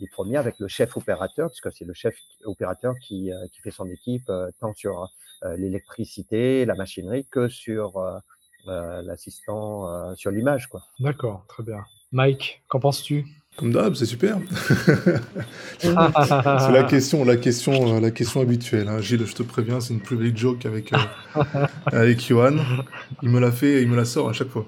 [0.00, 3.70] des premiers avec le chef opérateur, puisque c'est le chef opérateur qui, heu, qui fait
[3.70, 5.08] son équipe, tant sur,
[5.56, 7.98] l'électricité, la machinerie que sur,
[8.66, 10.82] l'assistant, heu, sur l'image, quoi.
[11.00, 11.84] D'accord, très bien.
[12.12, 13.26] Mike, qu'en penses-tu?
[13.56, 14.38] Comme d'hab, c'est super.
[15.78, 19.00] C'est la question la question, heu, la question habituelle, hein.
[19.00, 20.96] Gilles, je te préviens, c'est une private joke avec, heu,
[21.92, 22.58] avec Yoann.
[23.22, 24.66] Il me la fait il me la sort à chaque fois.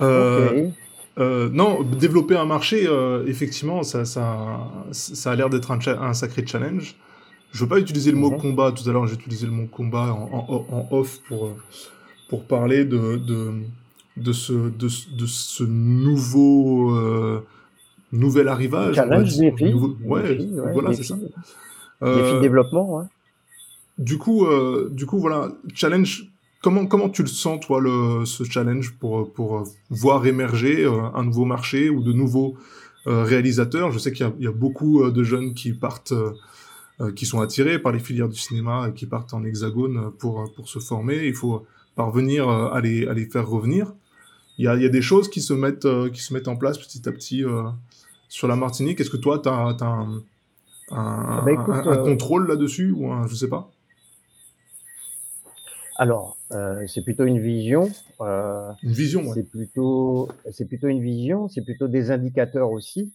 [0.00, 2.88] Heu, non, développer un marché,
[3.26, 4.58] effectivement, ça ça
[4.92, 6.96] ça a l'air d'être un sacré challenge.
[7.52, 9.66] Je veux pas utiliser le mot Mmh combat, tout à l'heure j'ai utilisé le mot
[9.66, 11.50] combat en en en off pour,
[12.32, 13.52] pour parler de de
[14.16, 17.42] de ce de de ce nouveau, heu,
[18.10, 21.16] nouvel arrivage, Challenge, dire, défi, nouveau ouais, défi, ouais, voilà, c'est ça.
[21.16, 21.34] défi,
[22.02, 23.04] Heu, développement, ouais.
[23.98, 26.26] du coup, heu, du coup, voilà, challenge,
[26.62, 31.44] comment comment tu le sens, toi, le ce challenge pour, pour, voir émerger, un nouveau
[31.44, 32.56] marché ou de nouveaux,
[33.04, 33.90] réalisateurs?
[33.92, 36.14] Je sais qu'il y y a beaucoup, de jeunes qui partent,
[37.14, 40.66] qui sont attirés par les filières du cinéma et qui partent en hexagone, pour, pour
[40.70, 41.26] se former.
[41.26, 43.94] Il faut parvenir, heu, à les à les faire revenir.
[44.58, 46.56] Il y a y a des choses qui se mettent, heu, qui se mettent en
[46.56, 47.64] place petit à petit, heu,
[48.28, 49.00] sur la Martinique.
[49.00, 50.22] Est-ce que toi, tu as un un
[51.36, 53.70] Ah bah, un écoute, un heu, contrôle là-dessus ou un je sais pas?
[55.96, 56.36] alors,
[56.86, 57.90] c'est plutôt une vision,
[58.82, 59.34] Une vision, ouais.
[59.34, 63.12] c'est plutôt c'est plutôt une vision, c'est plutôt des indicateurs aussi.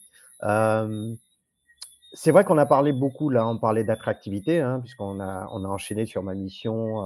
[2.14, 5.68] c'est vrai qu'on a parlé beaucoup, là, on parlait d'attractivité, hein, puisqu'on a, on a
[5.68, 7.06] enchaîné sur ma mission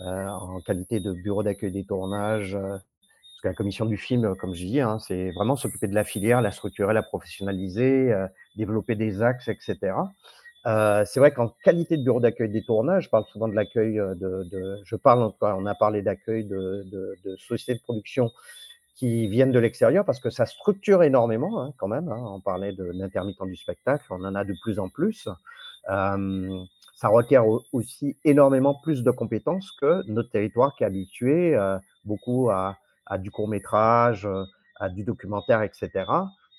[0.00, 2.52] en qualité de bureau d'accueil des tournages.
[2.52, 6.04] parce que la commission du film, comme je dis, hein, c'est vraiment s'occuper de la
[6.04, 8.14] filière, la structurer, la professionnaliser,
[8.56, 9.92] développer des axes, etc.
[10.66, 13.94] Euh, c'est vrai qu'en qualité de bureau d'accueil des tournages, je parle souvent de l'accueil
[13.94, 18.30] de, de, je parle on a parlé d'accueil de, de, de, sociétés de production
[18.94, 22.08] qui viennent de l'extérieur parce que ça structure énormément hein, quand même.
[22.10, 22.22] Hein.
[22.26, 25.28] On parlait d'intermittents du spectacle, on en a de plus en plus.
[25.88, 26.62] Euh,
[27.00, 32.50] ça requiert aussi énormément plus de compétences que notre territoire qui est habitué euh, beaucoup
[32.50, 32.76] à,
[33.18, 34.28] du court métrage,
[34.78, 35.88] à du documentaire, etc.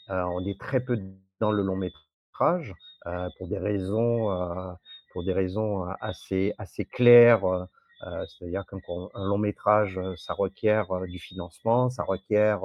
[0.10, 1.00] Euh, on est très peu
[1.40, 2.74] dans le long métrage.
[3.08, 4.72] Euh, pour des raisons, euh,
[5.14, 7.68] pour des raisons euh, assez, assez claires.
[8.28, 8.80] C'est-à-dire qu'un
[9.14, 12.62] long métrage, ça requiert du financement, ça requiert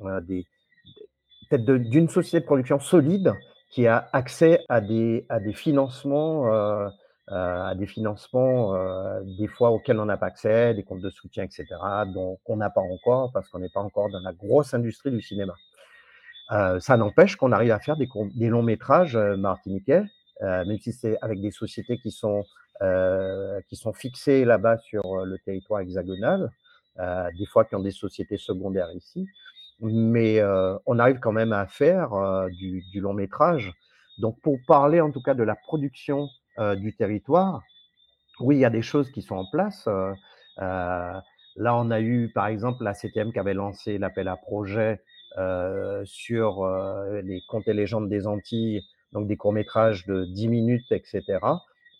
[0.00, 3.34] peut-être d'une société de production solide
[3.74, 6.88] qui a accès à des, à des financements, euh,
[7.28, 11.44] à des financements euh, des fois auxquels on n'a pas accès, des comptes de soutien,
[11.44, 11.66] etc.,
[12.12, 15.22] dont on n'a pas encore parce qu'on n'est pas encore dans la grosse industrie du
[15.22, 15.54] cinéma.
[16.52, 18.08] Euh, ça n'empêche qu'on arrive à faire des,
[18.48, 20.02] longs métrages euh, martiniquais,
[20.42, 22.44] euh, même si c'est avec des sociétés qui sont,
[23.68, 26.50] qui sont fixées là-bas sur le territoire hexagonal,
[26.98, 29.26] des fois qui ont des sociétés secondaires ici.
[29.80, 30.42] Mais
[30.84, 32.10] on arrive quand même à faire
[32.50, 33.72] du, long métrage.
[34.18, 37.62] Donc pour parler en tout cas de la production du territoire,
[38.40, 39.88] oui, il y a des choses qui sont en place.
[40.56, 41.22] là,
[41.56, 45.00] on a eu par exemple la CTM qui avait lancé l'appel à projet
[45.36, 50.92] euh, sur euh, les contes et légendes des Antilles, donc des courts-métrages de 10 minutes,
[50.92, 51.22] etc.,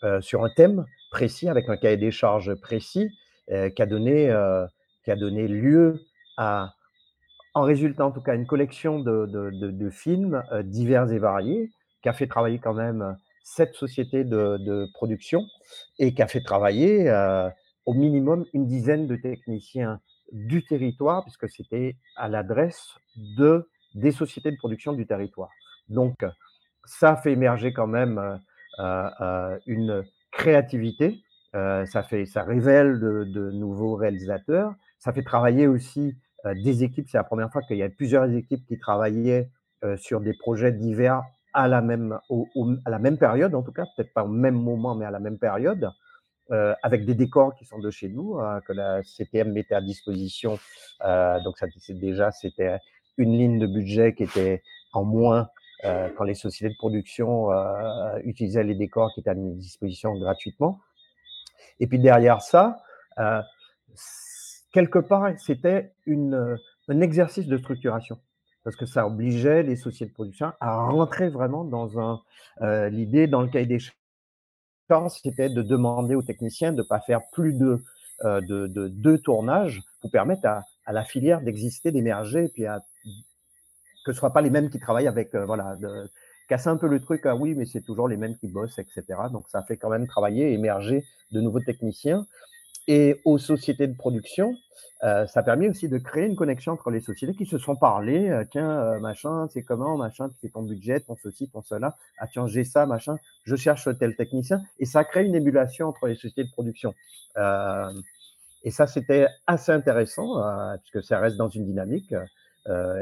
[0.04, 3.10] euh, sur un thème précis, avec un cahier des charges précis,
[3.48, 4.34] qui, a donné,
[5.04, 6.00] qui a donné lieu
[6.38, 6.72] à,
[7.52, 11.70] en résultat en tout cas, une collection de, de, de, de films divers et variés,
[12.02, 15.46] qui a fait travailler quand même sept sociétés de, production
[16.00, 17.08] et qui a fait travailler
[17.86, 20.00] au minimum une dizaine de techniciens
[20.32, 22.88] du territoire, puisque c'était à l'adresse
[23.36, 25.50] de, des sociétés de production du territoire.
[25.88, 26.24] Donc,
[26.84, 28.40] ça fait émerger quand même
[28.80, 31.22] euh, euh, une créativité,
[31.54, 36.16] euh, ça, fait, ça révèle de, nouveaux réalisateurs, ça fait travailler aussi
[36.56, 37.08] des équipes.
[37.08, 39.48] C'est la première fois qu'il y a plusieurs équipes qui travaillaient
[39.96, 41.22] sur des projets divers
[41.54, 42.18] à la même,
[42.84, 45.20] à la même période, en tout cas, peut-être pas au même moment, mais à la
[45.20, 45.90] même période.
[46.50, 49.80] Euh, avec des décors qui sont de chez nous, hein, que la CTM mettait à
[49.80, 50.58] disposition.
[51.02, 52.76] Euh, donc, ça, déjà, c'était
[53.16, 54.62] une ligne de budget qui était
[54.92, 55.48] en moins
[55.84, 60.80] euh, quand les sociétés de production euh, utilisaient les décors qui étaient à disposition gratuitement.
[61.78, 62.82] Et puis derrière ça,
[63.18, 63.42] euh,
[64.72, 68.18] quelque part, c'était un exercice de structuration
[68.64, 72.20] parce que ça obligeait les sociétés de production à rentrer vraiment dans un
[72.88, 73.78] l'idée dans le cahier des
[75.08, 77.82] c'était de demander aux techniciens de ne pas faire plus de,
[78.24, 82.66] euh, de, de, deux tournages pour permettre à, à la filière d'exister, d'émerger, et puis
[82.66, 82.80] à,
[84.04, 86.10] que ce ne soit pas les mêmes qui travaillent avec, euh, voilà, de,
[86.48, 89.02] casser un peu le truc, ah oui, mais c'est toujours les mêmes qui bossent, etc.
[89.32, 92.26] Donc ça fait quand même travailler, émerger de nouveaux techniciens.
[92.86, 94.54] Et aux sociétés de production,
[95.04, 98.30] euh, ça permet aussi de créer une connexion entre les sociétés qui se sont parlé.
[98.30, 101.96] Euh, tiens, euh, machin, c'est comment, machin, tu fais ton budget, ton ceci, ton cela.
[102.18, 103.18] Ah tiens, j'ai ça, machin.
[103.44, 104.62] Je cherche tel technicien.
[104.78, 106.94] Et ça crée une émulation entre les sociétés de production.
[108.64, 110.40] et ça, c'était assez intéressant
[110.78, 112.14] puisque ça reste dans une dynamique.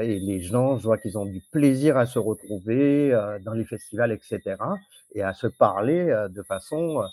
[0.00, 3.10] et les gens, je vois qu'ils ont du plaisir à se retrouver
[3.44, 4.56] dans les festivals, etc.
[5.14, 7.04] Et à se parler de façon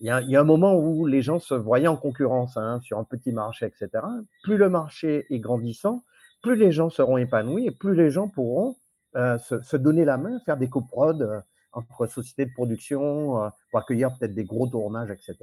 [0.00, 2.98] il y, y, a, un moment où les gens se voyaient en concurrence hein, sur
[2.98, 4.04] un petit marché, etc.
[4.42, 6.02] Plus le marché est grandissant,
[6.42, 8.76] plus les gens seront épanouis et plus les gens pourront
[9.16, 11.40] euh, se, se, donner la main, faire des coprods euh,
[11.74, 15.36] entre sociétés de production, euh, pour accueillir peut-être des gros tournages, etc.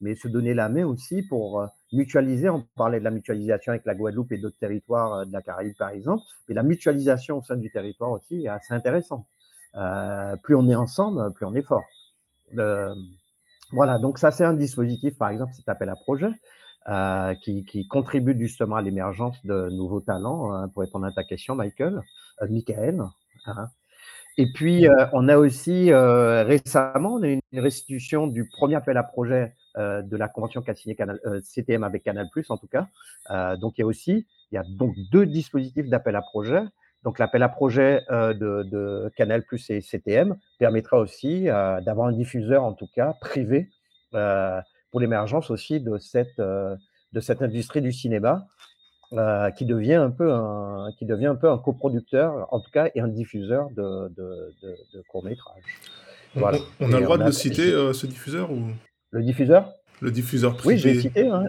[0.00, 2.48] Mais se donner la main aussi pour euh, mutualiser.
[2.48, 5.76] On parlait de la mutualisation avec la Guadeloupe et d'autres territoires euh, de la Caraïbe,
[5.76, 6.22] par exemple.
[6.48, 9.26] Mais la mutualisation au sein du territoire aussi est assez intéressante.
[10.42, 11.84] plus on est ensemble, plus on est fort.
[13.74, 16.30] Voilà, donc ça c'est un dispositif, par exemple, cet appel à projet,
[16.88, 21.24] euh, qui, qui, contribue justement à l'émergence de nouveaux talents, hein, pour répondre à ta
[21.24, 22.00] question, Michael,
[22.42, 23.02] euh, Michael.
[23.46, 23.68] Hein.
[24.36, 28.96] Et puis, euh, on a aussi euh, récemment on a une restitution du premier appel
[28.96, 32.88] à projet euh, de la convention qu'a signé Canal, CTM avec Canal+, en tout cas.
[33.56, 36.62] donc, il y a aussi, il y a donc deux dispositifs d'appel à projet.
[37.04, 42.08] Donc l'appel à projet euh, de, de, Canal Plus et CTM permettra aussi euh, d'avoir
[42.08, 43.68] un diffuseur, en tout cas privé,
[44.14, 44.58] euh,
[44.90, 48.46] pour l'émergence aussi de cette, de cette industrie du cinéma.
[49.56, 53.00] qui devient un peu un qui devient un peu un coproducteur, en tout cas, et
[53.00, 54.26] un diffuseur de de
[54.94, 55.62] de courts-métrages.
[56.34, 58.60] Voilà on a le droit de citer, ce diffuseur ou?
[59.10, 59.72] Le diffuseur?
[60.00, 60.74] Le diffuseur privé.
[60.74, 61.44] Oui, j'ai cité, hein.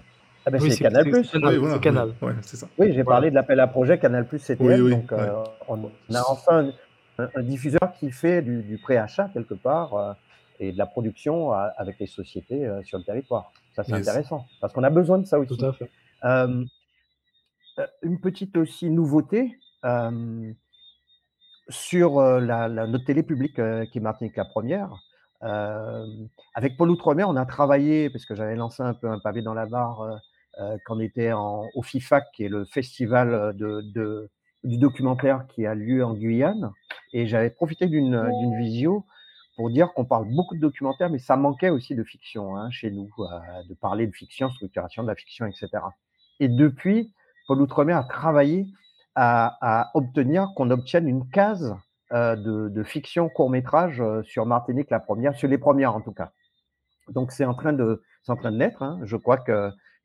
[0.48, 1.06] Ah Oui, c'est Canal+.
[1.06, 2.16] Canal, Oui, voilà, c'est Canal.
[2.22, 2.68] ouais, ouais, c'est ça.
[2.78, 3.16] Oui, j'ai Voilà.
[3.16, 5.18] parlé de l'appel à projet Canal+ CTM, Oui, oui, donc ouais.
[5.18, 5.34] heu,
[5.68, 6.72] on a enfin
[7.18, 10.14] un un diffuseur qui fait du du préachat quelque part, heu
[10.60, 13.52] et de la production a avec les sociétés, sur le territoire.
[13.76, 14.08] Ça, c'est Yes.
[14.08, 15.66] intéressant parce qu'on a besoin de ça Tout aussi.
[15.66, 15.92] à fait.
[18.04, 19.58] Une petite aussi nouveauté,
[21.70, 24.92] sur, heu, la la notre télé publique, qui est Martinique la Première,
[26.56, 29.54] avec Pôle Outre-mer, on a travaillé parce que j'avais lancé un peu un pavé dans
[29.54, 29.66] la
[30.06, 30.16] heu,
[30.86, 34.30] quand on était en au FIFAC, qui est le festival, heu, de de
[34.64, 36.72] du documentaire qui a lieu en Guyane
[37.14, 39.06] et j'avais profité d'une, d'une visio
[39.58, 42.92] pour dire qu'on parle beaucoup de documentaires, mais ça manquait aussi de fiction, hein, chez
[42.92, 43.26] nous, heu,
[43.70, 45.94] de parler de fiction, structuration de la fiction et cetera
[46.40, 47.14] et depuis,
[47.48, 48.66] Pôle Outre-mer a travaillé
[49.16, 51.76] à à obtenir qu'on obtienne une case,
[52.14, 56.02] heu, de de fiction court métrage, heu, sur Martinique la Première, sur les premières en
[56.02, 56.32] tout cas.
[57.10, 59.00] Donc c'est en train de c'est en train de naître, hein.
[59.04, 59.38] Je crois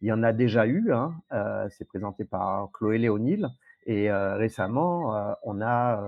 [0.00, 3.48] qu'il y en a déjà eu, hein, heu, c'est présenté par Chloé Léonil
[3.86, 6.02] et heu, récemment, heu, on a,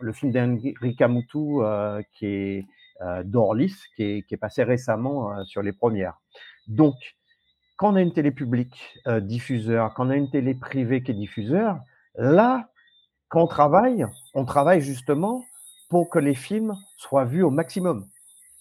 [0.00, 2.66] le film d'Henrika Moutou, heu, qui est,
[3.24, 6.14] Dorlis, qui est qui est passé récemment, sur les premières.
[6.68, 6.94] Donc
[7.76, 11.14] quand on a une télé publique, diffuseur, quand on a une télé privée qui est
[11.14, 11.80] diffuseur,
[12.16, 12.70] là,
[13.28, 15.44] quand on travaille, on travaille justement
[15.90, 18.08] pour que les films soient vus au maximum.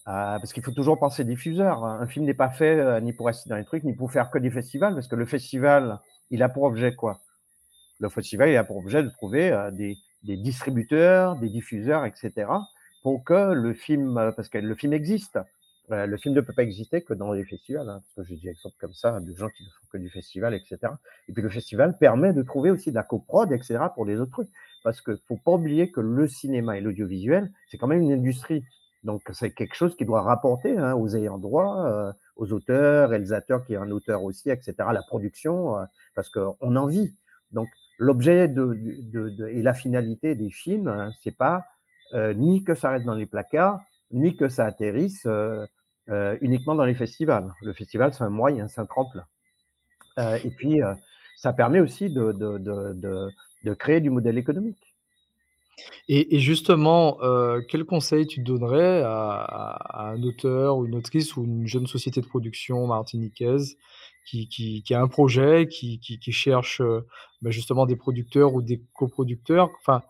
[0.07, 1.83] Heu, parce qu'il faut toujours penser diffuseur.
[1.83, 4.29] Un film n'est pas fait, heu, ni pour rester dans les trucs, ni pour faire
[4.31, 7.21] que des festivals, parce que le festival, il a pour objet quoi?
[7.99, 12.69] Le festival, il a pour objet de trouver, heu, des distributeurs, des diffuseurs et cetera,
[13.03, 15.39] pour que le film, heu parce que le film existe.
[15.89, 18.49] Le film ne peut pas exister que dans les festivals, hein, parce que j'ai des
[18.49, 21.43] exemples comme ça de gens qui ne font que du festival et cetera et puis
[21.43, 24.49] le festival permet de trouver aussi de la coprod et cetera pour les autres trucs.
[24.83, 28.65] Parce qu'il faut pas oublier que le cinéma et l'audiovisuel, c'est quand même une industrie.
[29.05, 33.65] Donc c'est quelque chose qui doit rapporter, hein, aux ayants droit, heu, aux auteurs, réalisateurs
[33.65, 37.15] qui est un auteur aussi et cetera, la production, heu, parce qu'on en vit.
[37.51, 38.65] Donc l'objet de
[39.13, 41.65] de de et la finalité des films, hein, c'est pas,
[42.13, 45.67] heu, ni que ça reste dans les placards, ni que ça atterrisse, heu
[46.09, 47.53] heu, uniquement dans les festivals.
[47.63, 49.25] Le festival, c'est un moyen, c'est un tremplin.
[50.19, 50.79] Heu et puis,
[51.37, 52.33] ça permet aussi de
[53.63, 54.84] de créer du modèle économique.
[56.07, 59.09] Et et justement, heu, quel conseil tu donnerais à
[59.41, 63.75] à à un auteur ou une autrice ou une jeune société de production martiniquaise
[64.25, 67.05] qui qui qui a un projet, qui qui qui cherche, heu,
[67.41, 69.69] bah, justement des producteurs ou des coproducteurs?
[69.79, 70.01] Enfin,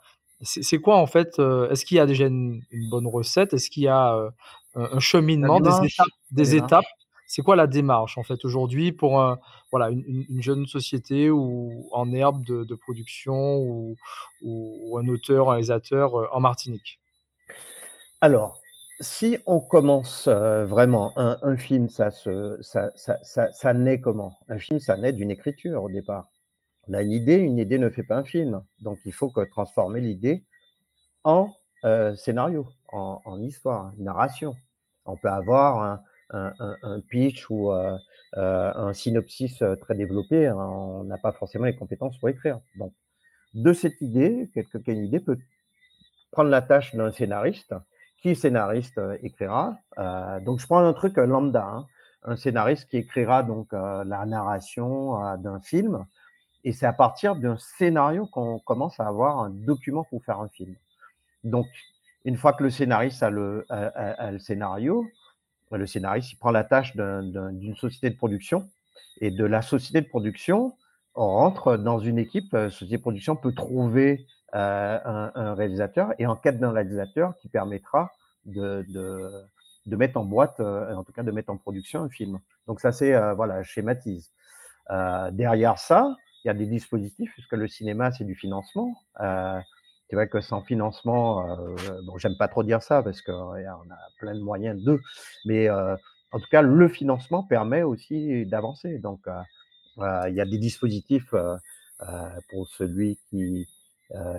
[0.41, 3.53] c'est c'est quoi en fait, heu, est-ce qu'il y a déjà une une bonne recette?
[3.53, 4.29] Est-ce qu'il y a, heu,
[4.75, 4.99] un un
[5.41, 6.83] La cheminement, des étapes démarche la des étapes?
[6.83, 6.95] démarche.
[7.27, 9.35] C'est quoi la démarche en fait aujourd'hui pour, heu,
[9.71, 13.57] voilà une une une jeune société ou en herbe de production
[14.41, 16.99] ou un auteur, un réalisateur, heu, en Martinique?
[18.21, 18.61] Alors,
[18.99, 24.37] si on commence, heu, vraiment un un film, ça se ça ça ça naît comment?
[24.49, 26.29] Un film, ça naît d'une écriture au départ.
[26.89, 29.41] On a une idée, une idée ne fait pas un film, donc il faut que
[29.49, 30.45] transformer l'idée
[31.25, 31.53] en,
[32.15, 34.55] scénario, en histoire, une narration.
[35.05, 37.97] On peut avoir un un pitch ou, heu
[38.37, 42.59] heu, un synopsis, heu, très développé, hein, on n'a pas forcément les compétences pour écrire.
[42.75, 42.93] Donc,
[43.53, 45.37] de cette idée, quelqu'un qui a une idée peut
[46.31, 47.75] prendre la tâche d'un scénariste.
[48.21, 49.77] Qui scénariste, écrira,
[50.41, 51.87] donc je prends un truc, lambda, hein.
[52.27, 56.05] Un scénariste qui écrira donc, la narration, d'un film
[56.65, 60.49] et c'est à partir d'un scénario qu'on commence à avoir un document pour faire un
[60.49, 60.75] film.
[61.43, 61.67] Donc,
[62.25, 63.65] une fois que le scénariste a le
[64.39, 65.05] scénario,
[65.71, 68.69] le scénariste, il prend la tâche d'un d'un d'une société de production
[69.21, 70.75] et de la société de production,
[71.15, 76.25] on rentre dans une équipe, heu, société de production peut trouver, heu, un réalisateur et
[76.27, 78.11] en quête d'un réalisateur qui permettra
[78.45, 78.85] de
[79.95, 82.39] mettre en boîte, heu, en tout cas de mettre en production un film.
[82.67, 84.31] Donc ça c'est, heu, voilà, schématise.
[85.31, 88.95] Derrière ça, il y a des dispositifs puisque le cinéma, c'est du financement.
[90.09, 93.81] C'est vrai que sans financement, heu, bon, j'aime pas trop dire ça parce que regarde,
[93.87, 95.01] on a plein de moyens de,
[95.45, 95.95] mais heu,
[96.31, 98.99] en tout cas, le financement permet aussi d'avancer.
[98.99, 99.31] Donc heu,
[100.29, 101.55] il y a des dispositifs, heu
[102.01, 102.05] heu,
[102.51, 103.67] pour celui qui,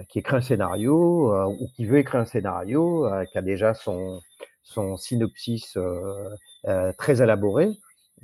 [0.08, 4.20] qui écrit un scénario, ou qui veut écrire un scénario, qui a déjà son
[4.64, 5.76] son synopsis,
[6.98, 7.70] très élaboré.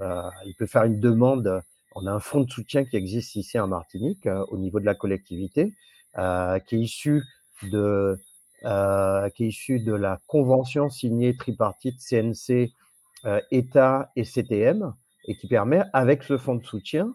[0.01, 1.63] Il peut faire une demande,
[1.95, 4.87] on a un fonds de soutien qui existe ici en Martinique, heu, au niveau de
[4.87, 5.75] la collectivité,
[6.15, 7.23] qui est issu
[7.63, 8.19] de,
[8.65, 12.73] heu, qui est issu de la convention signée tripartite CNC,
[13.25, 14.95] heu, État et CTM
[15.29, 17.13] et qui permet avec ce fonds de soutien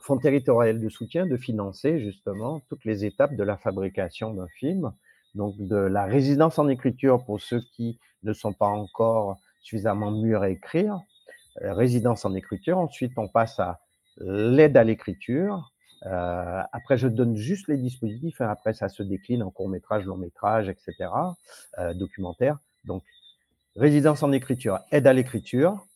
[0.00, 4.92] fonds territorial de soutien de financer justement toutes les étapes de la fabrication d'un film,
[5.34, 10.42] donc de la résidence en écriture pour ceux qui ne sont pas encore suffisamment mûrs
[10.42, 10.98] à écrire,
[11.62, 12.78] euh, résidence en écriture.
[12.78, 13.80] Ensuite, on passe à
[14.18, 15.70] l'aide à l'écriture.
[16.06, 18.40] Euh, après, je donne juste les dispositifs.
[18.40, 21.10] et après, ça se décline en court métrage, long métrage, etc.
[21.78, 22.58] Euh, documentaire.
[22.84, 23.02] Donc,
[23.76, 25.86] résidence en écriture, aide à l'écriture.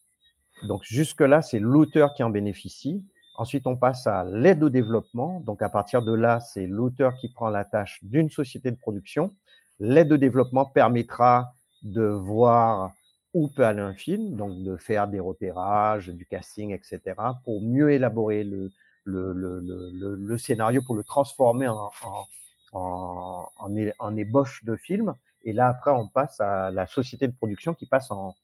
[0.64, 3.04] Donc, jusque-là, c'est l'auteur qui en bénéficie.
[3.36, 5.40] Ensuite, on passe à l'aide au développement.
[5.40, 9.34] Donc, à partir de là, c'est l'auteur qui prend la tâche d'une société de production.
[9.80, 12.92] L'aide au développement permettra de voir
[13.32, 17.00] où peut aller un film, donc de faire des repérages, du casting, etc.,
[17.44, 18.70] pour mieux élaborer le,
[19.04, 21.90] le, le, le, scénario, pour le transformer en,
[22.72, 25.14] en, en, ébauche de film.
[25.44, 28.34] Et là, après, on passe à la société de production qui passe en,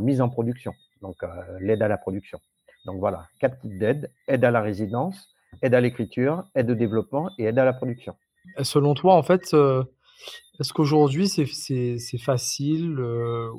[0.00, 1.28] mise en production, donc euh,
[1.60, 2.40] l'aide à la production.
[2.84, 7.30] Donc voilà, quatre types d'aide aide à la résidence, aide à l'écriture, aide au développement
[7.38, 8.16] et aide à la production.
[8.62, 9.84] Selon toi, en fait, euh,
[10.60, 13.50] est-ce qu'aujourd'hui c'est facile euh,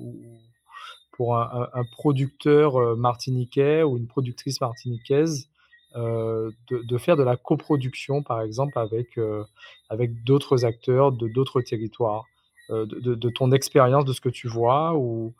[1.11, 5.49] pour un, producteur euh, martiniquais ou une productrice martiniquaise
[5.95, 9.19] de, faire de la coproduction, par exemple, avec,
[9.89, 12.25] avec d'autres acteurs de d'autres territoires
[12.69, 15.33] de, de, ton expérience, de ce que tu vois, ou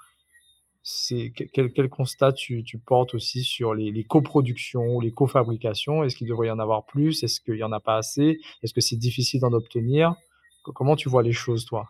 [0.82, 6.04] c'est quel, quel constat tu, tu, portes aussi sur les, les coproductions, les cofabrications?
[6.04, 7.24] Est-ce qu'il devrait y en avoir plus?
[7.24, 8.40] Est-ce qu'il n'y en a pas assez?
[8.64, 10.16] Est-ce que c'est difficile d'en obtenir?
[10.64, 11.90] Comment tu vois les choses, toi?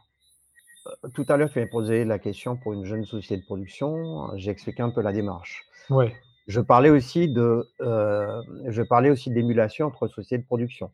[0.88, 4.36] Euh, Tout à l'heure, tu m'as posé la question pour une jeune société de production.
[4.38, 5.64] J'ai expliqué un peu la démarche.
[5.89, 6.16] Ouais.
[6.50, 10.91] Je parlais aussi de, euh, je parlais aussi d'émulation entre sociétés de production.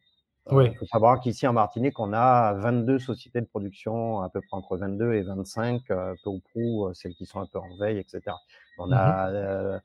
[0.52, 4.42] Euh, il faut savoir qu'ici en Martinique, on a 22 sociétés de production, à peu
[4.42, 7.98] près entre 22 et 25, peu ou prou, celles qui sont un peu en veille,
[7.98, 8.22] etc.
[8.78, 9.80] On a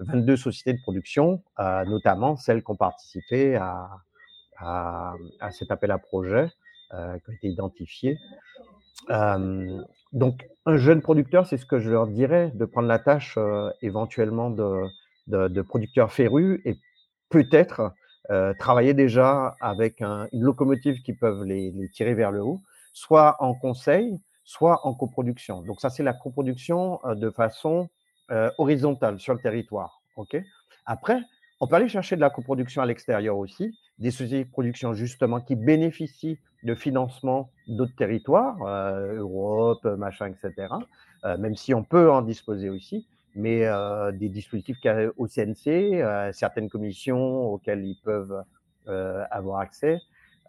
[0.00, 3.88] 22 mmh sociétés de production, notamment celles qui ont participé à,
[4.58, 6.50] à, à cet appel à projet.
[6.94, 8.18] Euh, qui ont été identifiés.
[9.08, 13.36] Euh, donc, un jeune producteur, c'est ce que je leur dirais, de prendre la tâche
[13.38, 14.82] euh, éventuellement de,
[15.26, 16.78] de, producteur féru et
[17.28, 17.92] peut-être
[18.58, 22.60] travailler déjà avec une locomotive qui peuvent les, tirer vers le haut,
[22.92, 25.62] soit en conseil, soit en coproduction.
[25.62, 27.88] Donc ça, c'est la coproduction de façon
[28.58, 30.02] horizontale sur le territoire.
[30.86, 31.20] Après,
[31.60, 35.40] on peut aller chercher de la coproduction à l'extérieur aussi, des sociétés de production justement
[35.40, 40.74] qui bénéficient de financement d'autres territoires, euh, Europe, machin, etc.
[41.24, 44.78] Euh, même si on peut en disposer aussi, mais euh, des dispositifs
[45.16, 48.42] au CNC, certaines commissions auxquelles ils peuvent
[49.30, 49.98] avoir accès.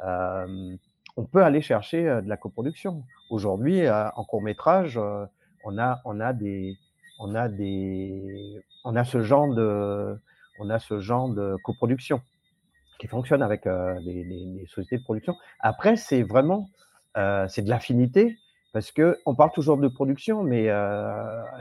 [0.02, 3.04] on peut aller chercher de la coproduction.
[3.30, 5.00] Aujourd'hui, en court métrage,
[5.64, 6.78] on a, on a des,
[7.20, 10.20] on a des, on a ce genre de,
[10.60, 12.22] on a ce genre de coproduction
[13.00, 15.36] qui fonctionne avec les, sociétés de production.
[15.60, 16.70] Après, c'est vraiment
[17.48, 18.38] c'est de l'affinité
[18.74, 20.68] parce que on parle toujours de production, mais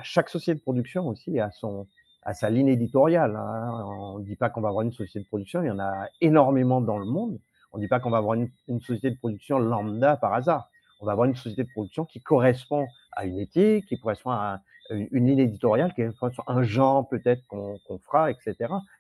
[0.03, 1.87] chaque société de production aussi a son
[2.25, 3.37] a sa ligne éditoriale.
[3.37, 3.85] Hein.
[3.87, 6.07] On ne dit pas qu'on va avoir une société de production, il y en a
[6.21, 7.39] énormément dans le monde.
[7.73, 10.69] On ne dit pas qu'on va avoir une, société de production lambda par hasard.
[11.01, 14.61] On va avoir une société de production qui correspond à une éthique, qui correspond à
[14.91, 18.55] une, ligne éditoriale, qui correspond à un genre peut-être qu'on fera, etc.,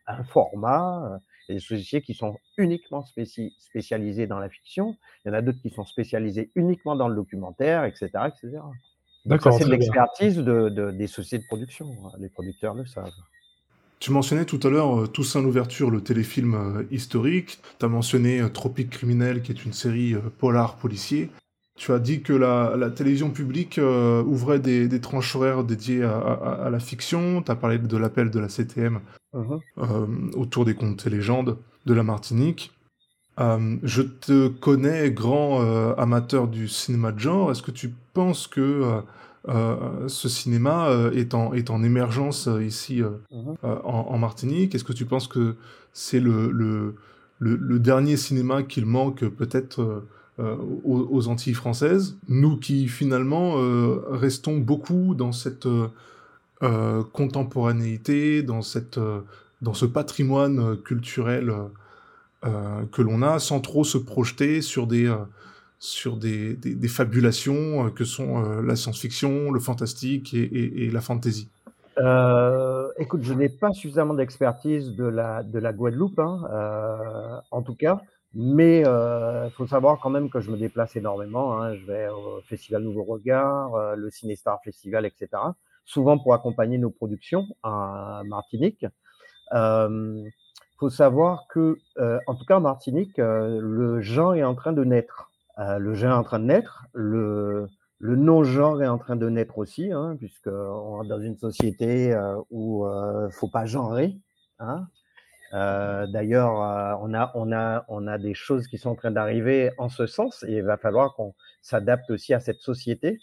[0.06, 1.20] un format.
[1.48, 4.96] Il y a des sociétés qui sont uniquement spécialisées dans la fiction.
[5.24, 8.10] Il y en a d'autres qui sont spécialisées uniquement dans le documentaire, etc.
[8.26, 8.60] etc.
[9.24, 9.54] D'accord.
[9.54, 11.86] C'est de l'expertise de, des sociétés de production.
[12.04, 12.10] Hein.
[12.18, 13.10] Les producteurs le savent.
[14.02, 17.60] Tu mentionnais tout à l'heure euh, Toussaint l'ouverture, le téléfilm euh, historique.
[17.78, 21.30] Tu as mentionné euh, Tropique criminel, qui est une série polar policier.
[21.76, 23.80] Tu as dit que la, télévision publique
[24.26, 27.42] ouvrait des, tranches horaires dédiées à, la fiction.
[27.42, 29.00] Tu as parlé de l'appel de la CTM
[29.34, 30.34] uh-huh.
[30.34, 31.56] autour des contes et légendes
[31.86, 32.72] de la Martinique.
[33.38, 35.60] je te connais grand
[35.96, 37.50] amateur du cinéma de genre.
[37.50, 39.00] Est-ce que tu penses que
[39.46, 43.80] ce cinéma est, en, est en émergence ici uh-huh.
[43.84, 44.74] en, Martinique?
[44.74, 45.56] Est-ce que tu penses que
[45.92, 46.94] c'est le, le,
[47.38, 50.04] le, dernier cinéma qu'il manque peut-être
[50.38, 55.68] euh, aux, Antilles françaises, nous qui finalement euh, restons beaucoup dans cette
[56.62, 58.98] euh, contemporanéité, dans, cette,
[59.60, 61.52] dans ce patrimoine culturel
[62.90, 65.14] que l'on a, sans trop se projeter sur des,
[65.78, 71.48] sur des, des, fabulations que sont la science-fiction, le fantastique et, la fantasy
[72.98, 78.00] écoute, je n'ai pas suffisamment d'expertise de la, de la Guadeloupe, hein, en tout cas.
[78.34, 81.60] Mais il euh, faut savoir quand même que je me déplace énormément.
[81.60, 81.74] Hein.
[81.74, 85.28] Je vais au Festival Nouveau Regard, euh, le Cinestar Festival, etc.
[85.84, 88.86] Souvent pour accompagner nos productions à Martinique.
[89.52, 91.78] Euh, Il faut savoir que,
[92.26, 95.30] en tout cas en Martinique, le genre est en train de naître.
[95.58, 97.68] le genre est en train de naître, le,
[97.98, 102.16] le non-genre est en train de naître aussi, hein, puisqu'on est dans une société
[102.50, 104.16] où il ne faut pas genrer.
[104.58, 104.88] Hein.
[105.52, 106.52] D'ailleurs,
[107.02, 110.06] on, a, on, a, on a des choses qui sont en train d'arriver en ce
[110.06, 113.20] sens et il va falloir qu'on s'adapte aussi à cette société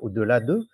[0.00, 0.64] au-delà d'eux.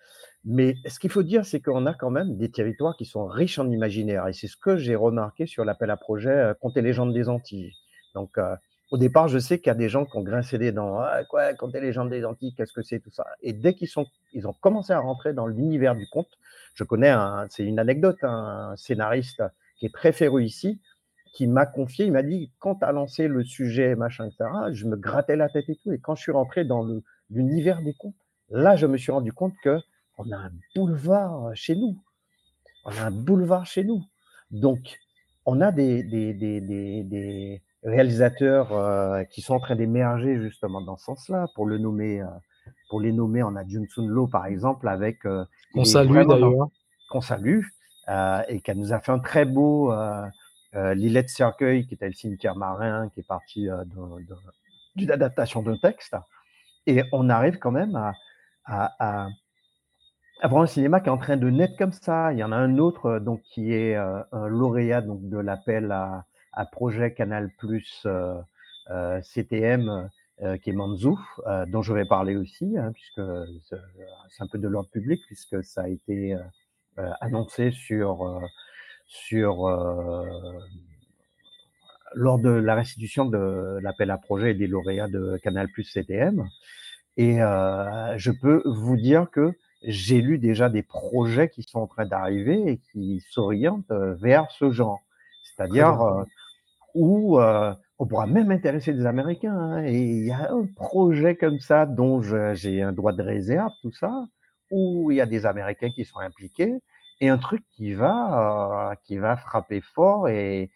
[0.45, 3.59] Mais ce qu'il faut dire, c'est qu'on a quand même des territoires qui sont riches
[3.59, 4.27] en imaginaire.
[4.27, 7.29] Et c'est ce que j'ai remarqué sur l'appel à projet euh, Contes et légendes des
[7.29, 7.71] Antilles.
[8.13, 8.55] Donc, euh,
[8.91, 10.99] au départ, je sais qu'il y a des gens qui ont grincé des dents.
[10.99, 13.25] Ah, quoi, Contes et légendes des Antilles, qu'est-ce que c'est tout ça?
[13.41, 16.27] Et dès qu'ils sont, ils ont commencé à rentrer dans l'univers du conte,
[16.75, 19.41] je connais, un, c'est une anecdote, un scénariste
[19.77, 20.79] qui est très féru ici,
[21.33, 24.85] qui m'a confié, il m'a dit, quand tu as lancé le sujet, machin, etc., je
[24.85, 25.91] me grattais la tête et tout.
[25.91, 26.87] Et quand je suis rentré dans
[27.31, 28.13] l'univers des contes,
[28.49, 29.79] là, je me suis rendu compte que
[30.17, 31.97] on a un boulevard chez nous.
[32.85, 34.03] On a un boulevard chez nous.
[34.51, 34.99] Donc,
[35.45, 41.47] on a des, des, réalisateurs qui sont en train d'émerger justement dans ce sens-là.
[41.55, 42.23] Pour le nommer,
[42.89, 45.19] pour les nommer, on a Junsun Lo par exemple avec
[45.73, 46.67] qu'on salue d'ailleurs,
[47.09, 47.61] qu'on salue
[48.07, 49.93] et qui nous a fait un très beau
[50.73, 53.67] Lilette Cercueil qui était le cimetière marin qui est parti
[54.95, 56.15] d'une adaptation d'un texte.
[56.85, 57.99] Et on arrive quand même
[58.65, 59.27] à
[60.41, 62.33] avoir un cinéma qui est en train de naître comme ça.
[62.33, 65.37] Il y en a un autre euh, donc qui est euh, un lauréat donc de
[65.37, 66.25] l'appel à,
[66.71, 70.09] projet Canal Plus euh, CTM
[70.61, 71.17] qui est Manzou,
[71.67, 73.21] dont je vais parler aussi, hein, puisque
[73.63, 76.35] c'est un peu de l'ordre public, puisque ça a été
[77.21, 78.41] annoncé sur,
[79.05, 79.69] sur
[82.13, 86.45] lors de la restitution de l'appel à projet et des lauréats de Canal Plus CTM.
[87.15, 89.53] Et je peux vous dire que
[89.83, 94.49] j'ai lu déjà des projets qui sont en train d'arriver et qui s'orientent euh, vers
[94.51, 95.01] ce genre.
[95.43, 96.23] C'est-à-dire euh,
[96.95, 99.55] où euh, on pourra même intéresser des Américains.
[99.55, 102.21] Hein, et il y a un projet comme ça dont
[102.53, 104.25] j'ai un droit de réserve, tout ça,
[104.71, 106.73] où il y a des Américains qui sont impliqués
[107.21, 110.71] et un truc qui va, qui va frapper fort et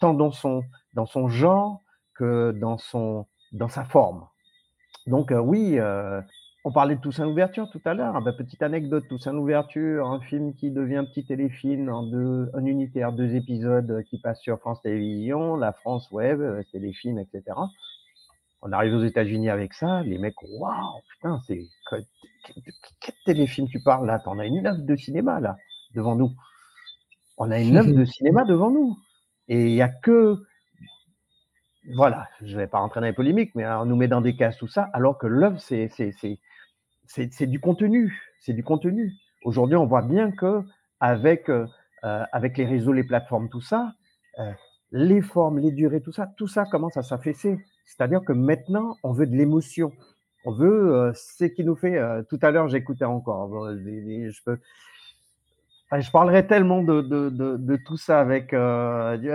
[0.00, 0.62] tant dans son,
[0.94, 1.80] dans son genre
[2.14, 4.26] que dans, son, dans sa forme.
[5.06, 5.78] Donc oui,
[6.64, 8.14] on parlait de Toussaint Louverture tout à l'heure.
[8.14, 12.04] Ah ben, petite anecdote, Toussaint Louverture, un film qui devient petit téléfilm en
[12.54, 17.42] un unitaire, deux épisodes qui passe sur France Télévisions, la France Web, euh, téléfilm, etc.
[18.62, 21.66] On arrive aux États-Unis avec ça, les mecs, waouh, putain, c'est
[23.00, 24.20] quel téléfilm tu parles là?
[24.26, 25.56] On a une œuvre de cinéma là
[25.94, 26.30] devant nous.
[27.38, 28.98] On a une œuvre de cinéma devant nous.
[29.48, 30.42] Et il n'y a que
[31.94, 34.36] voilà, je ne vais pas rentrer dans les polémiques, mais on nous met dans des
[34.36, 35.88] cases tout ça, alors que l'œuvre, c'est
[37.10, 39.12] c'est du contenu, c'est du contenu.
[39.44, 40.62] Aujourd'hui, on voit bien que
[41.00, 41.66] avec, euh,
[42.04, 43.94] euh, avec les réseaux, les plateformes, tout ça,
[44.38, 44.52] euh,
[44.92, 47.58] les formes, les durées, tout ça, tout ça commence à s'affaisser.
[47.84, 49.92] C'est-à-dire que maintenant, on veut de l'émotion.
[50.44, 52.00] On veut ce qui nous fait.
[52.30, 53.50] tout à l'heure, j'écoutais encore.
[53.72, 54.58] je peux,
[55.98, 58.52] je parlerai tellement de, de, de, tout ça avec.
[58.52, 59.28] Euh, il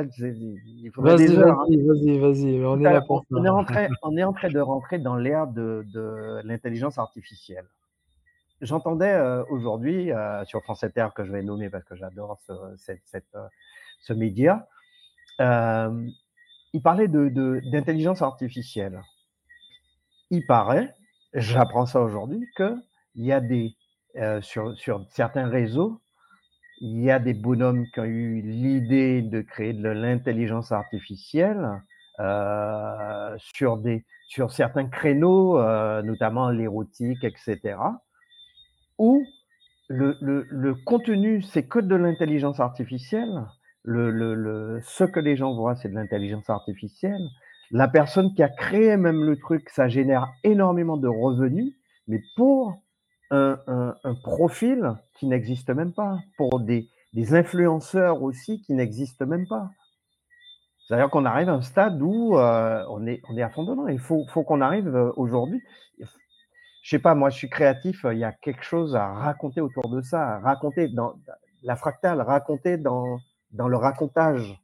[0.95, 1.58] vas-y, hein.
[1.68, 4.60] vas-y, vas-y, On est là pour on, Est en train, on est en train de
[4.60, 7.66] rentrer dans l'ère de, de l'intelligence artificielle.
[8.62, 12.53] J'entendais euh, aujourd'hui euh, sur France Inter, que je vais nommer parce que j'adore ce,
[12.78, 13.38] cette, cette,
[13.99, 14.66] ce média,
[15.39, 19.01] il parlait d'intelligence artificielle.
[20.30, 20.93] Il paraît,
[21.34, 22.78] j'apprends ça aujourd'hui, qu'il
[23.16, 23.76] y a des,
[24.41, 25.99] sur, sur certains réseaux,
[26.82, 31.82] il y a des bonhommes qui ont eu l'idée de créer de l'intelligence artificielle
[32.20, 37.78] euh, sur, des, sur certains créneaux, euh, notamment l'érotique, etc.,
[38.98, 39.24] où
[39.90, 43.46] le, le, le contenu, c'est que de l'intelligence artificielle.
[43.84, 47.22] Le, le, ce que les gens voient, c'est de l'intelligence artificielle.
[47.72, 51.74] La personne qui a créé même le truc, ça génère énormément de revenus,
[52.08, 52.82] mais pour
[53.36, 56.90] un, profil qui n'existe même pas, pour des,
[57.34, 59.70] influenceurs aussi qui n'existent même pas.
[60.88, 63.88] C'est-à-dire qu'on arrive à un stade où euh, on, est, on est à fond dedans.
[63.88, 65.62] Il faut, faut qu'on arrive euh, aujourd'hui.
[66.82, 69.90] Je sais pas, moi je suis créatif, il y a quelque chose à raconter autour
[69.90, 71.16] de ça, à raconter dans
[71.64, 73.18] la fractale, raconter dans,
[73.52, 74.62] dans le racontage,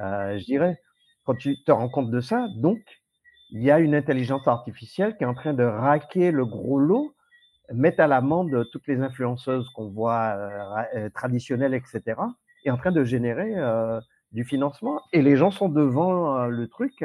[0.00, 0.78] euh, je dirais.
[1.24, 2.80] Quand tu te rends compte de ça, donc,
[3.50, 7.13] il y a une intelligence artificielle qui est en train de raquer le gros lot
[7.72, 12.20] mettre à l'amende toutes les influenceuses qu'on voit euh, euh, traditionnelles, etc.,
[12.64, 14.00] est en train de générer euh,
[14.32, 15.00] du financement.
[15.12, 17.04] Et les gens sont devant le truc,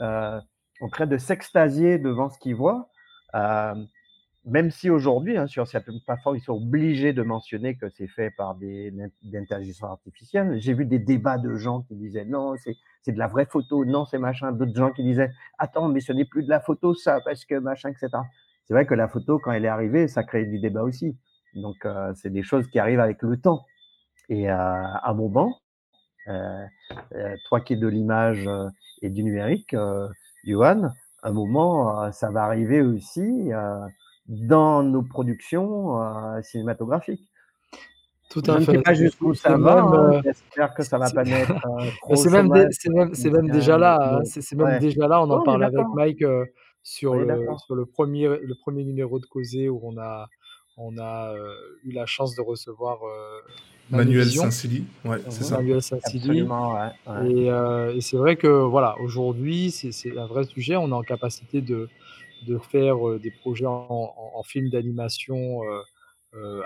[0.00, 2.88] en train de s'extasier devant ce qu'ils voient.
[4.46, 8.30] même si aujourd'hui, hein, sur certaines plateformes, ils sont obligés de mentionner que c'est fait
[8.30, 8.92] par des,
[9.34, 10.58] intelligences artificielles.
[10.60, 14.04] J'ai vu des débats de gens qui disaient non, c'est de la vraie photo, non,
[14.06, 14.52] c'est machin.
[14.52, 17.54] D'autres gens qui disaient attends, mais ce n'est plus de la photo, ça, parce que
[17.56, 18.08] machin, etc.
[18.64, 21.16] C'est vrai que la photo, quand elle est arrivée, ça crée du débat aussi.
[21.54, 23.64] Donc, euh, c'est des choses qui arrivent avec le temps.
[24.28, 25.60] Et euh, à un moment,
[26.28, 26.64] euh,
[27.48, 28.48] toi qui es de l'image
[29.02, 29.76] et du numérique,
[30.44, 30.90] Johan,
[31.22, 33.50] un moment, ça va arriver aussi
[34.26, 37.28] dans nos productions cinématographiques.
[38.30, 38.80] Tout à fait.
[38.82, 39.82] Pas jusqu'où ça va.
[39.82, 41.52] Hein, j'espère que ça va pas mettre
[42.14, 44.18] C'est même, même, déjà là.
[44.18, 45.22] Hein, c'est même déjà là.
[45.22, 46.24] On en parlait avec Mike
[46.84, 47.26] sur, le,
[47.64, 50.28] sur le, premier, le premier numéro de Causé où on a,
[50.76, 51.34] on a
[51.82, 53.00] eu la chance de recevoir
[53.90, 54.84] Manuel Saint-Silly.
[55.04, 55.56] Ouais, c'est ça.
[55.56, 56.46] Manuel Saint-Silly.
[57.24, 60.76] Et, et c'est vrai que voilà, aujourd'hui, c'est un vrai sujet.
[60.76, 61.88] On est en capacité de,
[62.46, 65.60] de faire des projets en, en, film d'animation.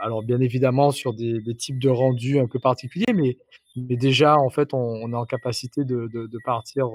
[0.03, 3.37] alors bien évidemment sur des, des, types de rendus un peu particuliers, mais,
[3.77, 6.89] mais déjà en fait on, on est en capacité de, de, de partir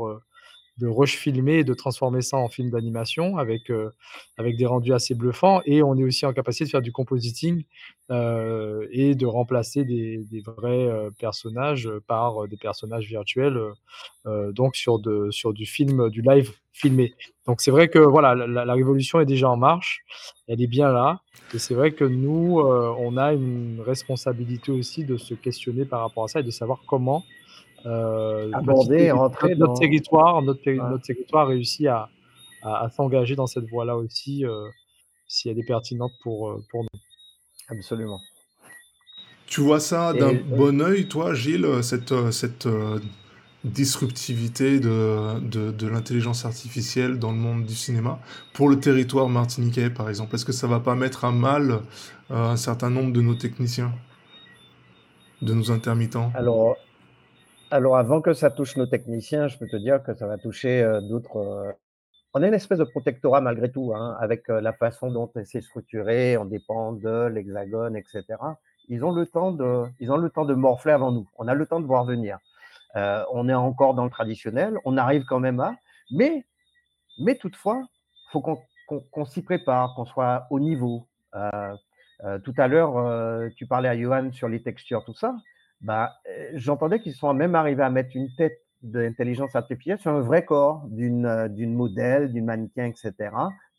[0.78, 3.92] de rush filmer et de transformer ça en film d'animation avec, euh,
[4.38, 5.62] avec des rendus assez bluffants.
[5.66, 7.64] Et on est aussi en capacité de faire du compositing
[8.10, 13.60] euh, et de remplacer des, vrais euh, personnages par des personnages virtuels,
[14.26, 17.14] donc sur, de, sur du film, du live filmé.
[17.46, 20.04] Donc c'est vrai que voilà, la, révolution est déjà en marche,
[20.48, 21.22] elle est bien là.
[21.54, 26.24] Et c'est vrai que nous, on a une responsabilité aussi de se questionner par rapport
[26.24, 27.24] à ça et de savoir comment
[27.86, 32.10] euh, aborder, rentrer notre, territoire, notre, notre, territoire réussit à,
[32.62, 34.70] à, s'engager dans cette voie-là aussi, euh,
[35.28, 37.00] si elle est pertinente pour, euh, pour nous.
[37.68, 38.20] Absolument.
[39.48, 42.68] Tu vois ça d'un bon oeil, toi, Gilles, cette, cette
[43.64, 48.20] disruptivité de, de, de l'intelligence artificielle dans le monde du cinéma?
[48.54, 51.82] Pour le territoire martiniquais, par exemple Est-ce que ça va pas mettre à mal
[52.30, 53.94] un certain nombre de nos techniciens,
[55.42, 56.32] de nos intermittents?
[56.34, 56.78] Alors,
[57.74, 60.84] alors, avant que ça touche nos techniciens, je peux te dire que ça va toucher
[60.84, 61.38] euh, d'autres.
[61.38, 61.72] Euh,
[62.36, 65.62] on a une espèce de protectorat malgré tout, hein, avec euh, la façon dont c'est
[65.62, 68.26] structuré, on dépend de l'hexagone, etc.
[68.90, 71.28] Ils ont le temps de, ils ont le temps de morfler avant nous.
[71.40, 72.38] On a le temps de voir venir.
[72.94, 75.74] on est encore dans le traditionnel, on arrive quand même à,
[76.12, 76.46] mais,
[77.18, 77.82] mais toutefois,
[78.32, 81.08] faut qu'on s'y prépare, qu'on soit au niveau.
[81.34, 85.34] tout à l'heure, tu parlais à Johan sur les textures, tout ça
[85.84, 90.22] bah, euh, j'entendais qu'ils sont même arrivés à mettre une tête d'intelligence artificielle sur un
[90.22, 93.14] vrai corps d'une euh, d'une modèle, d'une mannequin, etc.,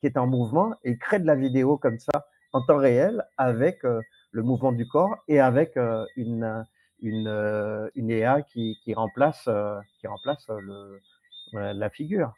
[0.01, 3.85] qui est en mouvement et crée de la vidéo comme ça en temps réel avec
[3.85, 4.01] euh,
[4.33, 5.77] le mouvement du corps et avec
[6.17, 6.65] une,
[7.01, 9.49] une, une EA qui, qui remplace,
[10.01, 11.01] qui remplace le,
[11.53, 12.35] la figure.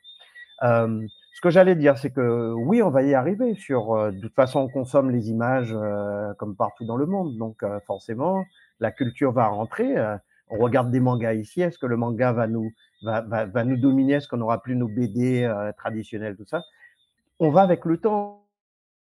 [0.61, 3.55] ce que j'allais dire, c'est que oui, on va y arriver.
[3.55, 5.75] Sur, de toute façon, on consomme les images
[6.39, 8.45] comme partout dans le monde, donc forcément,
[8.81, 9.97] la culture va rentrer.
[9.97, 10.17] Euh,
[10.49, 11.61] on regarde des mangas ici.
[11.61, 12.73] Est-ce que le manga va nous,
[13.03, 16.63] va, va, va nous dominer Est-ce qu'on n'aura plus nos BD euh, traditionnels, tout ça?
[17.39, 18.45] On va avec le temps.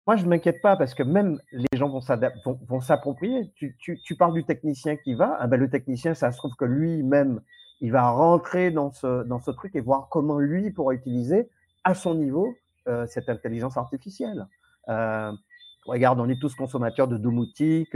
[0.08, 3.52] Moi, je ne m'inquiète pas parce que même les gens vont s'approprier.
[3.56, 5.38] Tu, tu, tu, parles du technicien qui va.
[5.40, 7.42] Ah ben, le technicien, ça se trouve que lui-même,
[7.80, 11.48] il va rentrer dans ce, dans ce truc et voir comment lui pourra utiliser
[11.84, 12.56] à son niveau
[12.88, 14.48] euh, cette intelligence artificielle.
[15.86, 17.96] Regarde, on est tous consommateurs de domotique,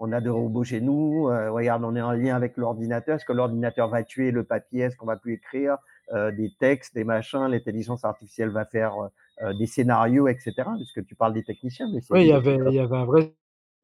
[0.00, 1.28] on a des robots chez nous.
[1.28, 3.16] Euh, regarde, on est en lien avec l'ordinateur.
[3.16, 4.80] Est-ce que l'ordinateur va tuer le papier?
[4.80, 5.76] Est-ce qu'on va plus écrire
[6.14, 7.46] euh, des textes, des machins?
[7.46, 8.94] L'intelligence artificielle va faire
[9.42, 10.54] euh, des scénarios, etc.
[10.76, 11.86] Puisque tu parles des techniciens.
[11.92, 13.34] Mais oui, il y, avait, il y avait un vrai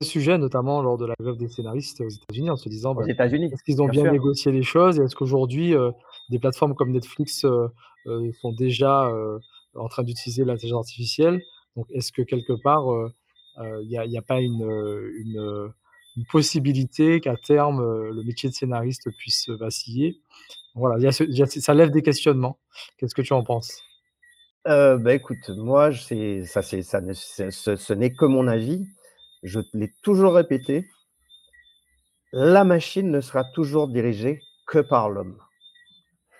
[0.03, 3.63] sujet, notamment lors de la grève des scénaristes aux États-Unis, en se disant bah, est-ce
[3.63, 4.99] qu'ils ont bien, négocié les choses?
[4.99, 5.75] Et est-ce qu'aujourd'hui,
[6.31, 9.11] des plateformes comme Netflix sont déjà
[9.75, 11.41] en train d'utiliser l'intelligence artificielle?
[11.77, 12.85] Donc, est-ce que quelque part,
[13.59, 14.63] il n'y a, a, pas une,
[15.19, 15.73] une
[16.17, 20.21] une possibilité qu'à terme, euh, le métier de scénariste puisse vaciller.
[20.75, 22.59] Voilà, ça lève des questionnements.
[22.99, 23.83] Qu'est-ce que tu en penses?
[24.67, 28.87] Euh, bah, écoute, moi, ça, ça, ce, ce n'est que mon avis.
[29.43, 30.87] Je l'ai toujours répété.
[32.33, 35.39] La machine ne sera toujours dirigée que par l'homme.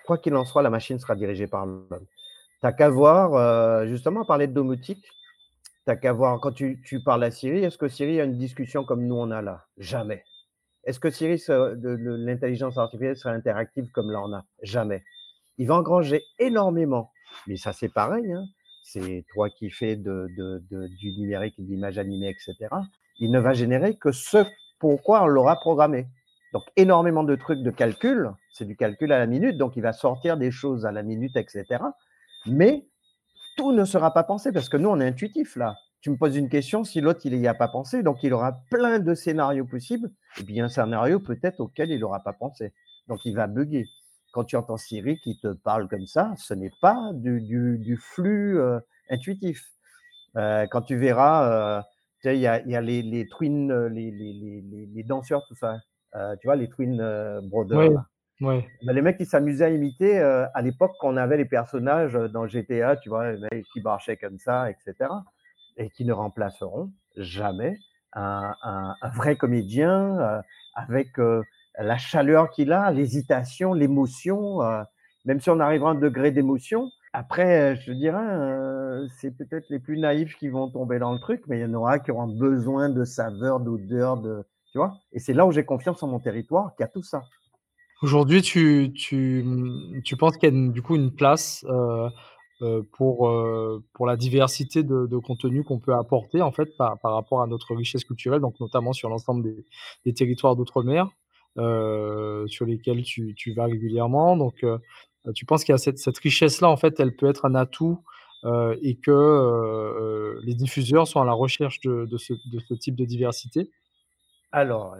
[0.05, 2.05] Quoi qu'il en soit, la machine sera dirigée par l'homme.
[2.61, 5.05] T'as qu'à voir, euh, justement, parler de domotique.
[5.87, 9.05] T'as qu'à voir, quand tu, parles à Siri, est-ce que Siri a une discussion comme
[9.05, 9.67] nous on a là?
[9.77, 10.21] Jamais.
[10.83, 14.43] Est-ce que Siri, l'intelligence artificielle sera interactive comme là on a?
[14.61, 15.05] Jamais.
[15.57, 17.13] Il va engranger énormément.
[17.47, 18.29] Mais ça, c'est pareil.
[18.33, 18.43] Hein.
[18.83, 22.67] C'est toi qui fais de, de, de, du numérique, de l'image animée, etc.
[23.19, 24.43] Il ne va générer que ce
[24.79, 26.09] pourquoi on l'aura programmé.
[26.51, 28.33] Donc, énormément de trucs de calcul.
[28.51, 29.57] C'est du calcul à la minute.
[29.57, 31.65] Donc, il va sortir des choses à la minute, etc.
[32.45, 32.85] Mais
[33.57, 35.75] tout ne sera pas pensé parce que nous, on est intuitif là.
[35.99, 38.61] tu me poses une question, si l'autre il n'y a pas pensé, donc il aura
[38.71, 42.73] plein de scénarios possibles, et puis un scénario peut-être auquel il n'aura pas pensé.
[43.07, 43.85] Donc il va bugger.
[44.31, 48.79] Quand tu entends Siri qui te parle comme ça, ce n'est pas du, flux euh,
[49.09, 49.65] intuitif.
[50.35, 51.81] Euh, quand tu verras, euh,
[52.25, 55.77] il y, a, les, les twin, les, les, danseurs, tout ça.
[56.39, 56.97] tu vois, les twin
[57.43, 58.03] brothers.
[58.39, 62.97] Les mecs qui s'amusaient à imiter à l'époque quand on avait les personnages dans GTA,
[62.97, 65.07] tu vois, les mecs qui marchaient comme ça, etc
[65.77, 67.77] et qui ne remplaceront jamais
[68.13, 70.41] un, vrai comédien euh,
[70.73, 71.43] avec euh,
[71.77, 74.81] la chaleur qu'il a, l'hésitation, l'émotion, euh,
[75.25, 76.89] même si on arrivera à un degré d'émotion.
[77.13, 81.59] Après, je dirais, c'est peut-être les plus naïfs qui vont tomber dans le truc, mais
[81.59, 84.97] il y en aura qui auront besoin de saveur, d'odeur, de, tu vois.
[85.13, 87.23] Et c'est là où j'ai confiance en mon territoire, qui a tout ça.
[88.01, 89.43] Aujourd'hui, tu, tu,
[90.03, 91.65] tu penses qu'il y a du coup une place
[92.63, 96.97] euh, pour, euh, pour la diversité de, de contenu qu'on peut apporter en fait par,
[96.99, 99.63] par, rapport à notre richesse culturelle, donc notamment sur l'ensemble des,
[100.05, 101.07] des, territoires d'outre-mer
[101.59, 104.35] euh, sur lesquels tu, tu, vas régulièrement.
[104.37, 104.65] Donc,
[105.35, 107.99] tu penses qu'il y a cette, cette richesse-là, en fait, elle peut être un atout
[108.81, 113.05] et que les diffuseurs sont à la recherche de, de, ce, de ce type de
[113.05, 113.69] diversité?
[114.51, 114.95] Alors,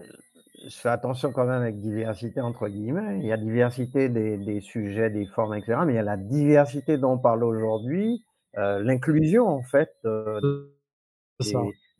[0.67, 3.19] je fais attention quand même avec diversité entre guillemets.
[3.19, 5.79] Il y a diversité des, sujets, des formes, etc.
[5.85, 8.23] Mais il y a la diversité dont on parle aujourd'hui,
[8.57, 10.39] euh, l'inclusion en fait euh,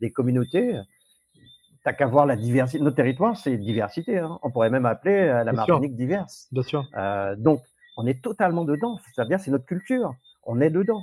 [0.00, 0.78] des, communautés.
[1.84, 2.82] T'as qu'à voir la diversité.
[2.82, 4.18] Notre territoire, c'est diversité.
[4.18, 4.38] Hein.
[4.42, 6.48] On pourrait même appeler euh, la Martinique diverse.
[6.52, 6.84] Bien sûr.
[7.38, 7.62] donc,
[7.96, 8.98] on est totalement dedans.
[9.14, 10.12] C'est-à-dire, c'est notre culture.
[10.44, 11.02] On est dedans.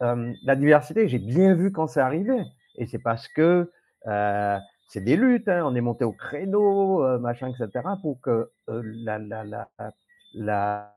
[0.00, 2.42] la diversité, j'ai bien vu quand c'est arrivé.
[2.76, 3.70] Et c'est parce que
[4.88, 5.62] c'est des luttes, hein.
[5.64, 9.44] on est monté au créneau, euh, machin, etc., pour que euh, la, la,
[10.34, 10.94] la,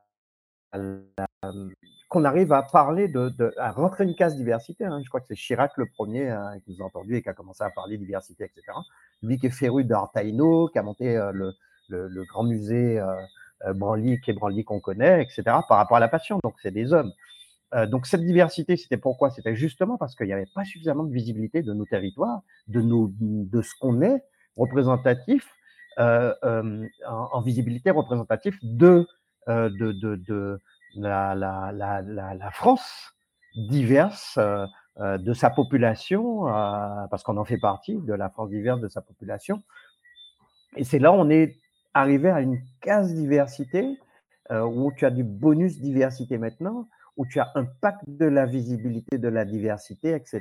[2.08, 4.84] qu'on arrive à parler de, de, à rentrer une case diversité.
[4.84, 5.00] Hein.
[5.02, 7.34] Je crois que c'est Chirac le premier hein, que vous avez entendu et qui a
[7.34, 8.62] commencé à parler diversité, etc.
[9.22, 11.52] Lui qui est féru d'Artaino, qui a monté euh, le,
[11.88, 15.42] le, le, grand musée euh, Branly, qui est Branly qu'on connaît, etc.
[15.44, 16.38] Par rapport à la passion.
[16.42, 17.12] Donc c'est des hommes.
[17.88, 19.30] Donc cette diversité, c'était pourquoi?
[19.30, 23.10] C'était justement parce qu'il n'y avait pas suffisamment de visibilité de nos territoires, de, nos,
[23.20, 24.22] de ce qu'on est
[24.56, 25.54] représentatif,
[25.98, 29.06] euh, euh, en, visibilité représentative de,
[29.46, 30.58] de, de, de
[30.94, 33.14] la, la, la, la, France
[33.68, 34.38] diverse
[34.98, 36.44] de sa population,
[37.10, 39.62] parce qu'on en fait partie de la France diverse de sa population.
[40.76, 41.56] Et c'est là où on est
[41.94, 43.98] arrivé à une case diversité,
[44.50, 46.88] où tu as du bonus diversité maintenant,
[47.18, 50.40] où tu as un pacte de la visibilité, de la diversité, etc.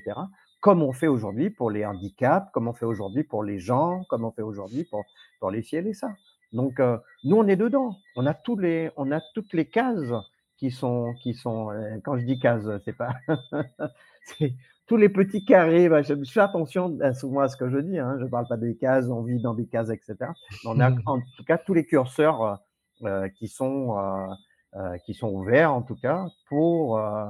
[0.62, 4.24] Comme on fait aujourd'hui pour les handicaps, comme on fait aujourd'hui pour les gens, comme
[4.24, 5.04] on fait aujourd'hui pour,
[5.40, 6.14] pour les ciels et ça.
[6.54, 7.98] Donc, euh, nous, on est dedans.
[8.16, 10.14] On a, tous les, on a toutes les cases
[10.58, 13.16] qui sont, qui sont euh, quand je dis cases, c'est pas,
[14.24, 14.54] c'est
[14.86, 15.90] tous les petits carrés.
[15.90, 17.98] Bah, je, fais attention euh, souvent à ce que je dis.
[17.98, 20.16] Hein, je ne parle pas des cases, on vit dans des cases, etc.
[20.66, 22.60] on a en tout cas tous les curseurs
[23.38, 23.96] qui sont
[24.78, 27.26] euh, qui sont ouverts en tout cas pour, euh,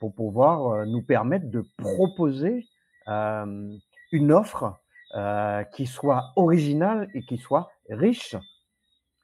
[0.00, 2.66] pour pouvoir euh, nous permettre de proposer
[3.06, 4.80] une offre
[5.74, 8.34] qui soit originale et qui soit riche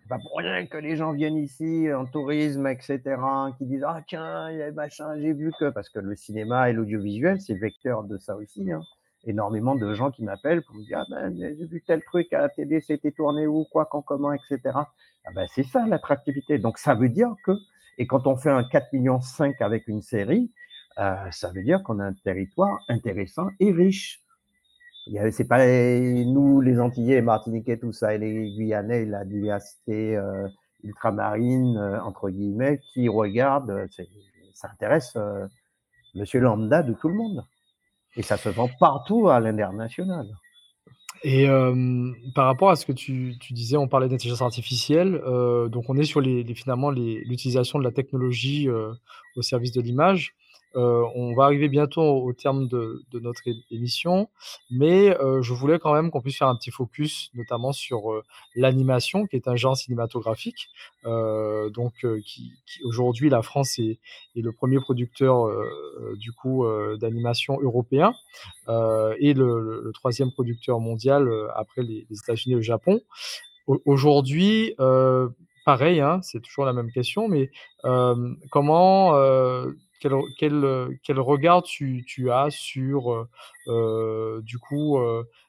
[0.09, 3.01] pas pour rien que les gens viennent ici en tourisme, etc.,
[3.57, 5.71] qui disent Ah, tiens, il y a machin, j'ai vu que.
[5.71, 8.73] Parce que le cinéma et l'audiovisuel, c'est vecteur de ça aussi.
[8.73, 8.83] Hein.
[9.25, 12.41] Énormément de gens qui m'appellent pour me dire Ah, ben, j'ai vu tel truc à
[12.41, 14.59] la télé, c'était tourné où, quoi, quand, comment, etc.
[14.75, 16.59] Ah ben, c'est ça l'attractivité.
[16.59, 17.53] Donc ça veut dire que,
[17.99, 20.51] et quand on fait un 4 millions 5 avec une série,
[20.99, 24.23] euh, ça veut dire qu'on a un territoire intéressant et riche.
[25.33, 30.47] C'est pas nous, les Antillais, les Martiniquais, tout ça, et les Guyanais, la diversité euh,
[30.85, 33.87] ultramarine, euh, entre guillemets, qui regardent,
[34.55, 35.17] ça intéresse
[36.15, 37.45] monsieur lambda de tout le monde.
[38.17, 40.27] Et ça se vend partout à l'international.
[41.23, 41.47] Et
[42.35, 45.21] par rapport à ce que tu disais, on parlait d'intelligence artificielle,
[45.71, 48.69] donc on est sur les finalement l'utilisation de la technologie,
[49.37, 50.35] au service de l'image.
[50.77, 54.29] Euh, on va arriver bientôt au terme de notre émission,
[54.71, 58.23] mais heu, je voulais quand même qu'on puisse faire un petit focus, notamment sur, heu,
[58.55, 60.69] l'animation, qui est un genre cinématographique,
[61.05, 61.95] donc
[62.25, 62.53] qui
[62.85, 63.99] aujourd'hui la France est
[64.35, 65.49] le premier producteur,
[66.17, 66.65] du coup,
[67.01, 68.13] d'animation européen,
[68.69, 73.01] et le 3 producteur mondial, après les États-Unis et le Japon.
[73.87, 74.75] aujourd'hui,
[75.65, 77.51] pareil, hein, c'est toujours la même question, mais
[78.51, 79.15] comment,
[80.01, 83.29] quel, quel, euh, quel regard tu, tu as sur, euh,
[83.69, 84.99] euh, du coup,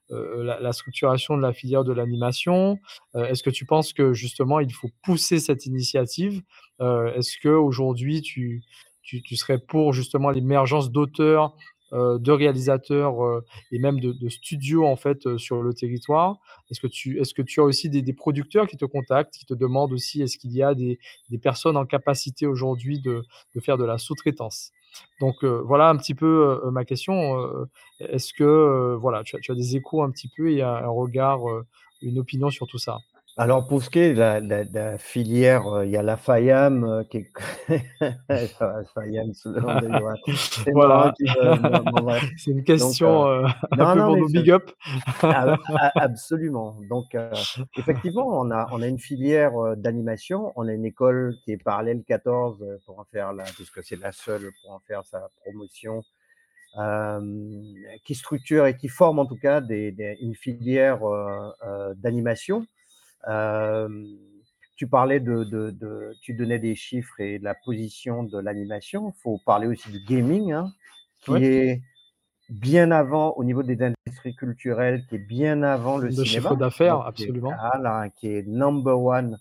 [0.10, 2.78] la, structuration de la filière de l'animation?
[3.16, 6.42] Est-ce que tu penses que justement il faut pousser cette initiative?
[6.80, 8.62] Est-ce que aujourd'hui tu,
[9.02, 11.56] tu, tu, serais pour justement l'émergence d'auteurs
[11.92, 16.38] de réalisateurs, et même de studios, en fait, sur le territoire?
[16.70, 19.54] Est-ce que tu est-ce que tu as aussi des producteurs qui te contactent, qui te
[19.54, 20.98] demandent aussi est-ce qu'il y a des
[21.42, 23.24] personnes en capacité aujourd'hui de
[23.62, 24.72] faire de la sous-traitance?
[25.22, 27.68] Donc voilà un petit peu, ma question,
[28.00, 31.40] est-ce que, voilà, tu as des échos un petit peu et un regard,
[32.02, 32.98] une opinion sur tout ça?
[33.42, 37.04] Alors pour ce qui est de la filière, euh, il y a la FAIAM, euh,
[37.06, 37.32] qui est
[40.72, 41.12] Voilà.
[42.38, 44.70] C'est une question, euh, un peu pour nos big up.
[45.24, 45.58] Ah,
[45.96, 46.78] absolument.
[46.88, 47.18] Donc
[47.80, 52.04] effectivement, on a on a une filière, d'animation, on a une école qui est parallèle
[52.08, 56.04] 14, pour en faire la puisque c'est la seule pour en faire sa promotion,
[58.06, 61.00] qui structure et qui forme en tout cas des une filière,
[61.96, 62.68] d'animation
[63.26, 69.14] tu parlais de, de, tu donnais des chiffres et de la position de l'animation.
[69.16, 70.72] Il faut parler aussi du gaming, hein,
[71.22, 71.82] qui est
[72.50, 77.02] bien avant au niveau des industries culturelles, qui est bien avant le, le chiffre d'affaires,
[77.02, 77.54] absolument.
[78.20, 79.38] Qui est, number one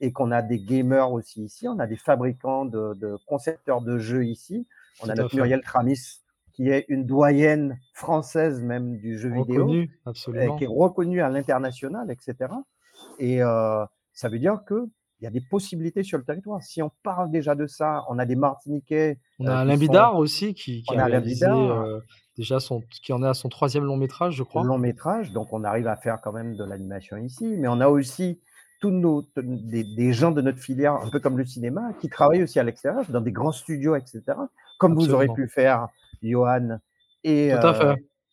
[0.00, 1.68] et qu'on a des gamers aussi ici.
[1.68, 4.66] On a des fabricants de, concepteurs de jeux ici.
[5.02, 6.20] On a notre Muriel Tramis
[6.54, 9.70] qui est une doyenne française même du jeu vidéo,
[10.04, 10.56] absolument.
[10.56, 12.52] qui est reconnue à l'international, etc.
[13.18, 13.40] Et
[14.12, 14.88] ça veut dire qu'il
[15.20, 16.62] y a des possibilités sur le territoire.
[16.62, 19.18] Si on parle déjà de ça, on a des Martiniquais.
[19.38, 21.46] On a Alain Bidard aussi qui, qui a, réalisé
[22.36, 24.64] déjà son, qui en est à son troisième long métrage, je crois.
[24.64, 27.56] Long métrage, donc on arrive à faire quand même de l'animation ici.
[27.58, 28.40] Mais on a aussi
[28.80, 32.60] tous nos, des, gens de notre filière, un peu comme le cinéma, qui travaillent aussi
[32.60, 34.22] à l'extérieur, dans des grands studios, etc.
[34.78, 35.88] Comme vous aurez pu faire,
[36.22, 36.78] Johan
[37.24, 37.52] et,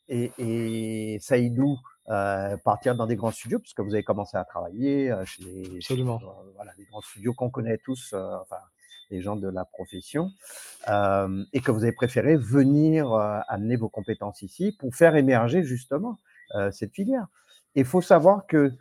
[0.07, 1.77] et, et Saïdou
[2.09, 5.77] euh, partir dans des grands studios, puisque vous avez commencé à travailler euh, chez les,
[5.77, 6.19] Absolument.
[6.21, 8.59] Euh, voilà, les grands studios qu'on connaît tous, enfin,
[9.09, 10.29] les gens de la profession,
[10.87, 13.11] et que vous avez préféré venir
[13.47, 16.19] amener vos compétences ici pour faire émerger justement
[16.71, 17.27] cette filière.
[17.73, 18.71] Il faut savoir que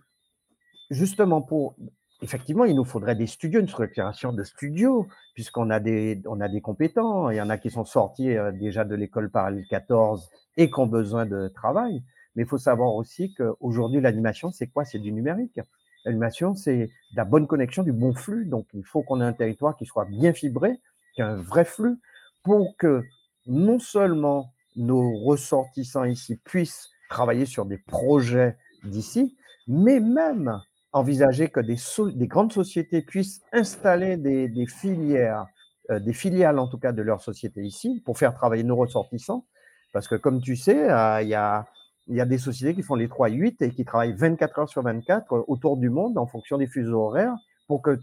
[0.91, 1.77] justement pour
[2.23, 6.49] effectivement, il nous faudrait des studios, une structuration de studios, puisqu'on a des, on a
[6.49, 7.29] des compétents.
[7.29, 10.87] Il y en a qui sont sortis déjà de l'école parallèle 14 et qui ont
[10.87, 12.03] besoin de travail.
[12.35, 14.85] Mais il faut savoir aussi qu'aujourd'hui, l'animation, c'est quoi?
[14.85, 15.61] C'est du numérique.
[16.05, 18.45] L'animation, c'est la bonne connexion, du bon flux.
[18.45, 20.81] Donc, il faut qu'on ait un territoire qui soit bien fibré,
[21.15, 21.99] qui ait un vrai flux,
[22.43, 23.03] pour que
[23.47, 29.37] non seulement nos ressortissants ici puissent travailler sur des projets d'ici,
[29.69, 30.61] mais même
[30.93, 31.77] envisager que des,
[32.15, 35.47] des, grandes sociétés puissent installer des, des filières,
[35.91, 39.47] euh, des filiales en tout cas de leur société ici, pour faire travailler nos ressortissants.
[39.93, 41.67] Parce que comme tu sais, euh, il y a
[42.09, 44.83] il y a des sociétés qui font les 3-8 et qui travaillent 24 heures sur
[44.83, 47.35] 24 euh, autour du monde en fonction des fuseaux horaires
[47.67, 47.99] pour que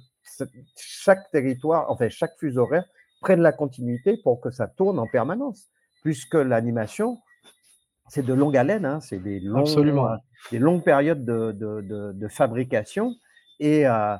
[0.75, 2.85] chaque territoire, enfin chaque fuseau horaire
[3.21, 5.69] prenne la continuité pour que ça tourne en permanence.
[6.03, 7.19] Puisque l'animation,
[8.09, 10.17] c'est de longue haleine, hein, c'est des, euh,
[10.51, 13.13] des longues périodes de, de, de, fabrication.
[13.59, 14.15] Et euh,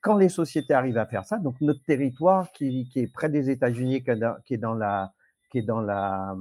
[0.00, 3.50] quand les sociétés arrivent à faire ça, donc notre territoire qui, qui est près des
[3.50, 5.12] États-Unis, qui est dans la,
[5.50, 6.36] qui est dans la,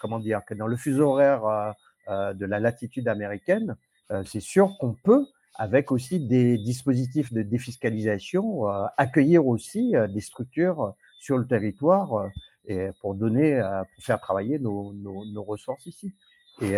[0.00, 1.70] comment dire, qui est dans le fuseau horaire euh,
[2.10, 3.76] de la latitude américaine,
[4.10, 10.20] euh, c'est sûr qu'on peut, avec aussi des dispositifs de défiscalisation, euh, accueillir aussi des
[10.20, 12.30] structures sur le territoire
[12.66, 13.60] et pour donner,
[13.94, 14.94] pour faire travailler nos,
[15.42, 16.14] ressources ici.
[16.62, 16.76] Et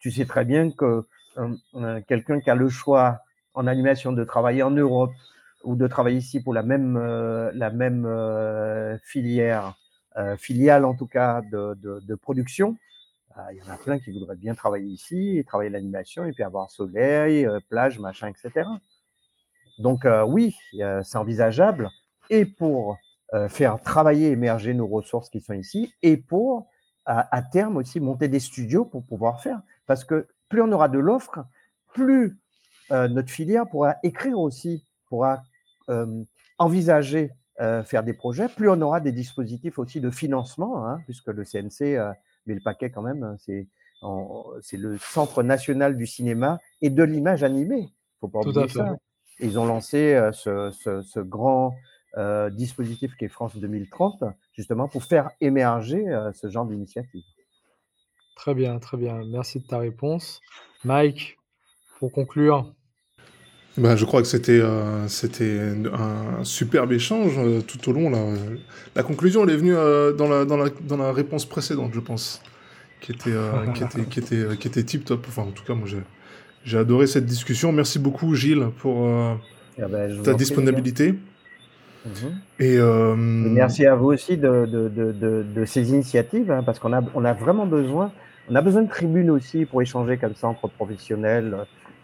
[0.00, 1.04] tu sais très bien que
[2.08, 3.20] quelqu'un qui a le choix
[3.54, 5.12] en animation de travailler en Europe
[5.62, 6.98] ou de travailler ici pour la même,
[9.04, 9.76] filière,
[10.38, 12.76] filiale en tout cas de production,
[13.52, 16.70] il y en a plein qui voudraient bien travailler ici, travailler l'animation, et puis avoir
[16.70, 18.68] soleil, euh, plage, machin, etc.
[19.78, 21.88] Donc euh, oui, c'est envisageable,
[22.30, 22.96] et pour
[23.34, 26.68] euh, faire travailler, émerger nos ressources qui sont ici, et pour,
[27.06, 29.62] à, terme aussi, monter des studios pour pouvoir faire.
[29.86, 31.38] Parce que plus on aura de l'offre,
[31.94, 32.38] plus
[32.90, 35.42] notre filière pourra écrire aussi, pourra
[36.58, 41.44] envisager faire des projets, plus on aura des dispositifs aussi de financement, hein, puisque le
[41.44, 41.96] CNC
[42.48, 47.44] mais le paquet quand même, hein, c'est le Centre national du cinéma et de l'image
[47.44, 47.88] animée.
[48.20, 48.96] Faut pas oublier ça.
[49.40, 51.76] Ils ont lancé euh, ce, ce, grand
[52.16, 57.22] euh, dispositif qui est France 2030, justement pour faire émerger euh, ce genre d'initiative.
[58.34, 59.20] Très bien, très bien.
[59.30, 60.40] Merci de ta réponse.
[60.84, 61.38] Mike,
[61.98, 62.72] pour conclure.
[63.78, 64.60] Ben, je crois que c'était
[65.06, 65.58] c'était
[65.92, 68.10] un superbe échange tout au long.
[68.10, 68.18] Là.
[68.96, 72.42] La conclusion, elle est venue dans, la, dans, la, dans la réponse précédente, je pense
[73.00, 75.24] qui était, euh, qui était, qui était, euh, qui était tip top.
[75.28, 76.02] Enfin, en tout cas, moi, j'ai,
[76.64, 77.72] j'ai adoré cette discussion.
[77.72, 79.34] Merci beaucoup, Gilles, pour euh,
[79.80, 81.12] ah ben, ta disponibilité.
[81.12, 82.10] Mmh
[82.60, 86.62] Et, Et euh, merci à vous aussi de, de, de, de, de ces initiatives, hein,
[86.64, 88.12] parce qu'on a, on a vraiment besoin,
[88.48, 91.56] on a besoin de tribunes aussi pour échanger comme ça entre professionnels.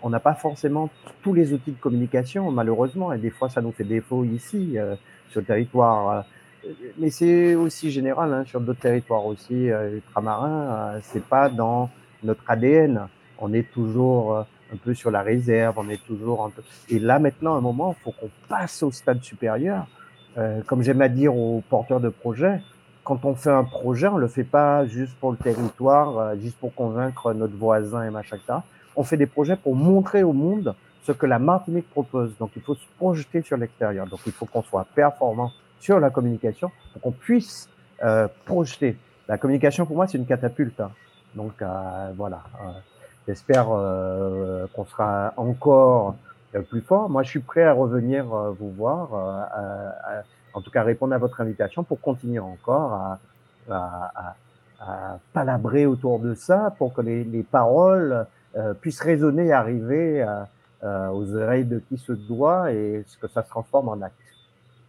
[0.04, 0.90] On n'a pas forcément
[1.22, 4.94] tous les outils de communication, malheureusement, et des fois ça nous fait défaut ici, euh,
[5.30, 6.08] sur le territoire.
[6.10, 6.20] euh,
[6.98, 10.94] mais c'est aussi général hein, sur d'autres territoires aussi euh, ultramarins.
[10.94, 11.90] Euh, c'est pas dans
[12.22, 13.06] notre ADN.
[13.38, 14.42] On est toujours euh,
[14.72, 16.62] un peu sur la réserve, on est toujours un peu.
[16.88, 19.86] Et là maintenant, à un moment, il faut qu'on passe au stade supérieur.
[20.66, 22.60] Comme j'aime à dire aux porteurs de projets,
[23.04, 26.74] quand on fait un projet, on le fait pas juste pour le territoire, juste pour
[26.74, 28.38] convaincre notre voisin et machin.
[28.96, 32.36] On fait des projets pour montrer au monde ce que la Martinique propose.
[32.38, 34.06] Donc il faut se projeter sur l'extérieur.
[34.06, 37.68] Donc il faut qu'on soit performant sur la communication pour qu'on puisse
[38.02, 38.96] euh, projeter.
[39.28, 40.80] La communication pour moi c'est une catapulte.
[40.80, 40.90] hein.
[41.34, 42.42] Donc euh, voilà.
[42.62, 42.70] Euh,
[43.26, 46.14] J'espère euh, qu'on sera encore
[46.54, 47.08] euh, plus fort.
[47.08, 49.08] Moi je suis prêt à revenir vous voir.
[50.52, 53.18] en tout cas répondre à votre invitation pour continuer encore à,
[53.70, 54.34] à, à-
[54.80, 58.26] à palabrer autour de ça pour que les, les paroles
[58.56, 60.42] euh, puissent résonner et arriver euh,
[60.84, 64.14] euh, aux oreilles de qui se doit et ce que ça se transforme en acte.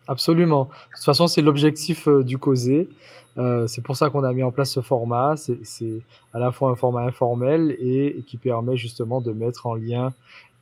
[0.07, 0.66] Absolument.
[0.66, 2.89] De toute façon, c'est l'objectif du causé.
[3.38, 5.36] Euh, c'est pour ça qu'on a mis en place ce format.
[5.36, 6.01] C'est
[6.34, 10.13] à la fois un format informel et, qui permet justement de mettre en lien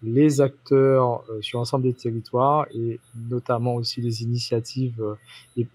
[0.01, 2.99] les acteurs euh, sur l'ensemble des territoires et
[3.29, 5.15] notamment aussi les initiatives euh,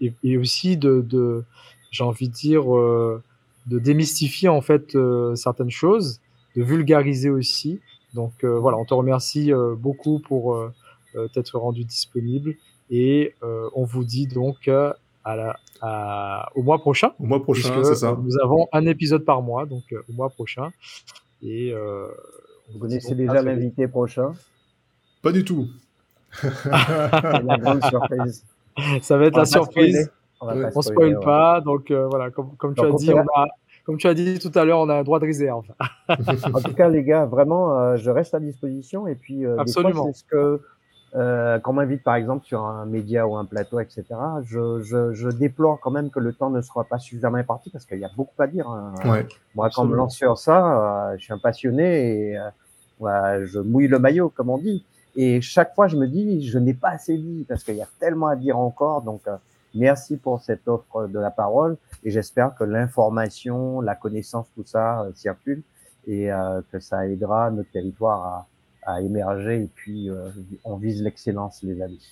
[0.01, 1.43] et, et- aussi de, de
[1.91, 4.95] j'ai envie de dire, de démystifier en fait
[5.33, 6.19] certaines choses,
[6.55, 7.79] de vulgariser aussi.
[8.13, 10.71] Donc euh, voilà, on te remercie euh, beaucoup pour euh,
[11.33, 12.55] t'être rendu disponible
[12.89, 14.91] et euh, on vous dit donc euh,
[15.23, 17.11] à la, à- au mois prochain.
[17.19, 18.17] au mois prochain, c'est ça.
[18.21, 20.71] nous avons un épisode par mois, donc euh, au mois prochain.
[21.43, 22.07] Et euh,
[22.69, 24.33] on Vous connaissez donc déjà l'invité prochain?
[25.21, 25.67] Pas du tout.
[26.31, 28.43] C'est la grande surprise.
[29.01, 30.11] Ça va être On la va surprise.
[30.41, 31.23] On va spoiler, spoil ouais.
[31.25, 33.47] pas, donc euh, voilà, comme, comme tu Donc, as on dit, on la- a,
[33.89, 35.65] comme tu as dit tout à l'heure, on a un droit de réserve.
[36.53, 39.07] En tout cas, les gars, vraiment, euh, je reste à disposition.
[39.07, 40.05] Et puis, euh, des fois, Absolument.
[40.05, 40.61] c'est ce que,
[41.15, 44.03] euh, quand on m'invite, par exemple, sur un média ou un plateau, etc.,
[44.45, 47.85] je, je, je déplore quand même que le temps ne soit pas suffisamment imparti parce
[47.85, 48.69] qu'il y a beaucoup à dire.
[48.69, 48.93] hein.
[49.05, 49.25] Ouais.
[49.55, 49.95] Moi, quand on me Absolument.
[50.03, 52.43] lance sur ça, euh, je suis un passionné et euh,
[52.99, 54.85] ouais, je mouille le maillot, comme on dit.
[55.15, 57.87] Et chaque fois, je me dis, je n'ai pas assez dit parce qu'il y a
[57.99, 59.01] tellement à dire encore.
[59.01, 59.35] Donc, euh,
[59.75, 65.01] merci pour cette offre de la parole et j'espère que l'information, la connaissance, tout ça
[65.01, 65.61] euh, circule
[66.07, 68.47] et euh, que ça aidera notre territoire
[68.85, 69.63] à, à émerger.
[69.63, 70.29] Et puis, euh,
[70.63, 72.05] on vise l'excellence, les amis.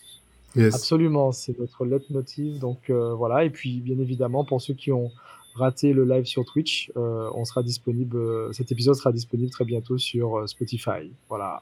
[0.56, 0.76] Yes.
[0.76, 2.60] Absolument, c'est notre leitmotiv.
[2.60, 5.12] Donc euh, voilà, et puis bien évidemment, pour ceux qui ont
[5.56, 9.66] raté le live sur Twitch, euh, on sera disponible, euh, cet épisode sera disponible très
[9.66, 11.12] bientôt sur euh, Spotify.
[11.30, 11.62] Voilà.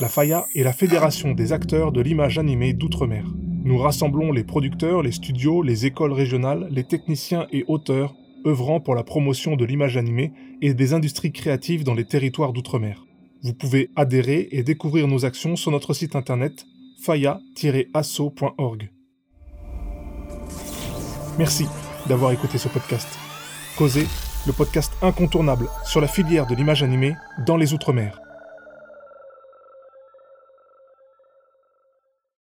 [0.00, 3.24] La FAIA est la fédération des acteurs de l'image animée d'outre-mer.
[3.62, 8.14] Nous rassemblons les producteurs, les studios, les écoles régionales, les techniciens et auteurs
[8.46, 10.32] œuvrant pour la promotion de l'image animée
[10.62, 13.04] et des industries créatives dans les territoires d'outre-mer.
[13.42, 16.64] Vous pouvez adhérer et découvrir nos actions sur notre site internet
[17.02, 18.90] faya-asso.org.
[21.38, 21.66] Merci
[22.06, 23.08] d'avoir écouté ce podcast.
[23.76, 24.06] Causer,
[24.46, 27.14] le podcast incontournable sur la filière de l'image animée
[27.46, 28.20] dans les Outre-mer.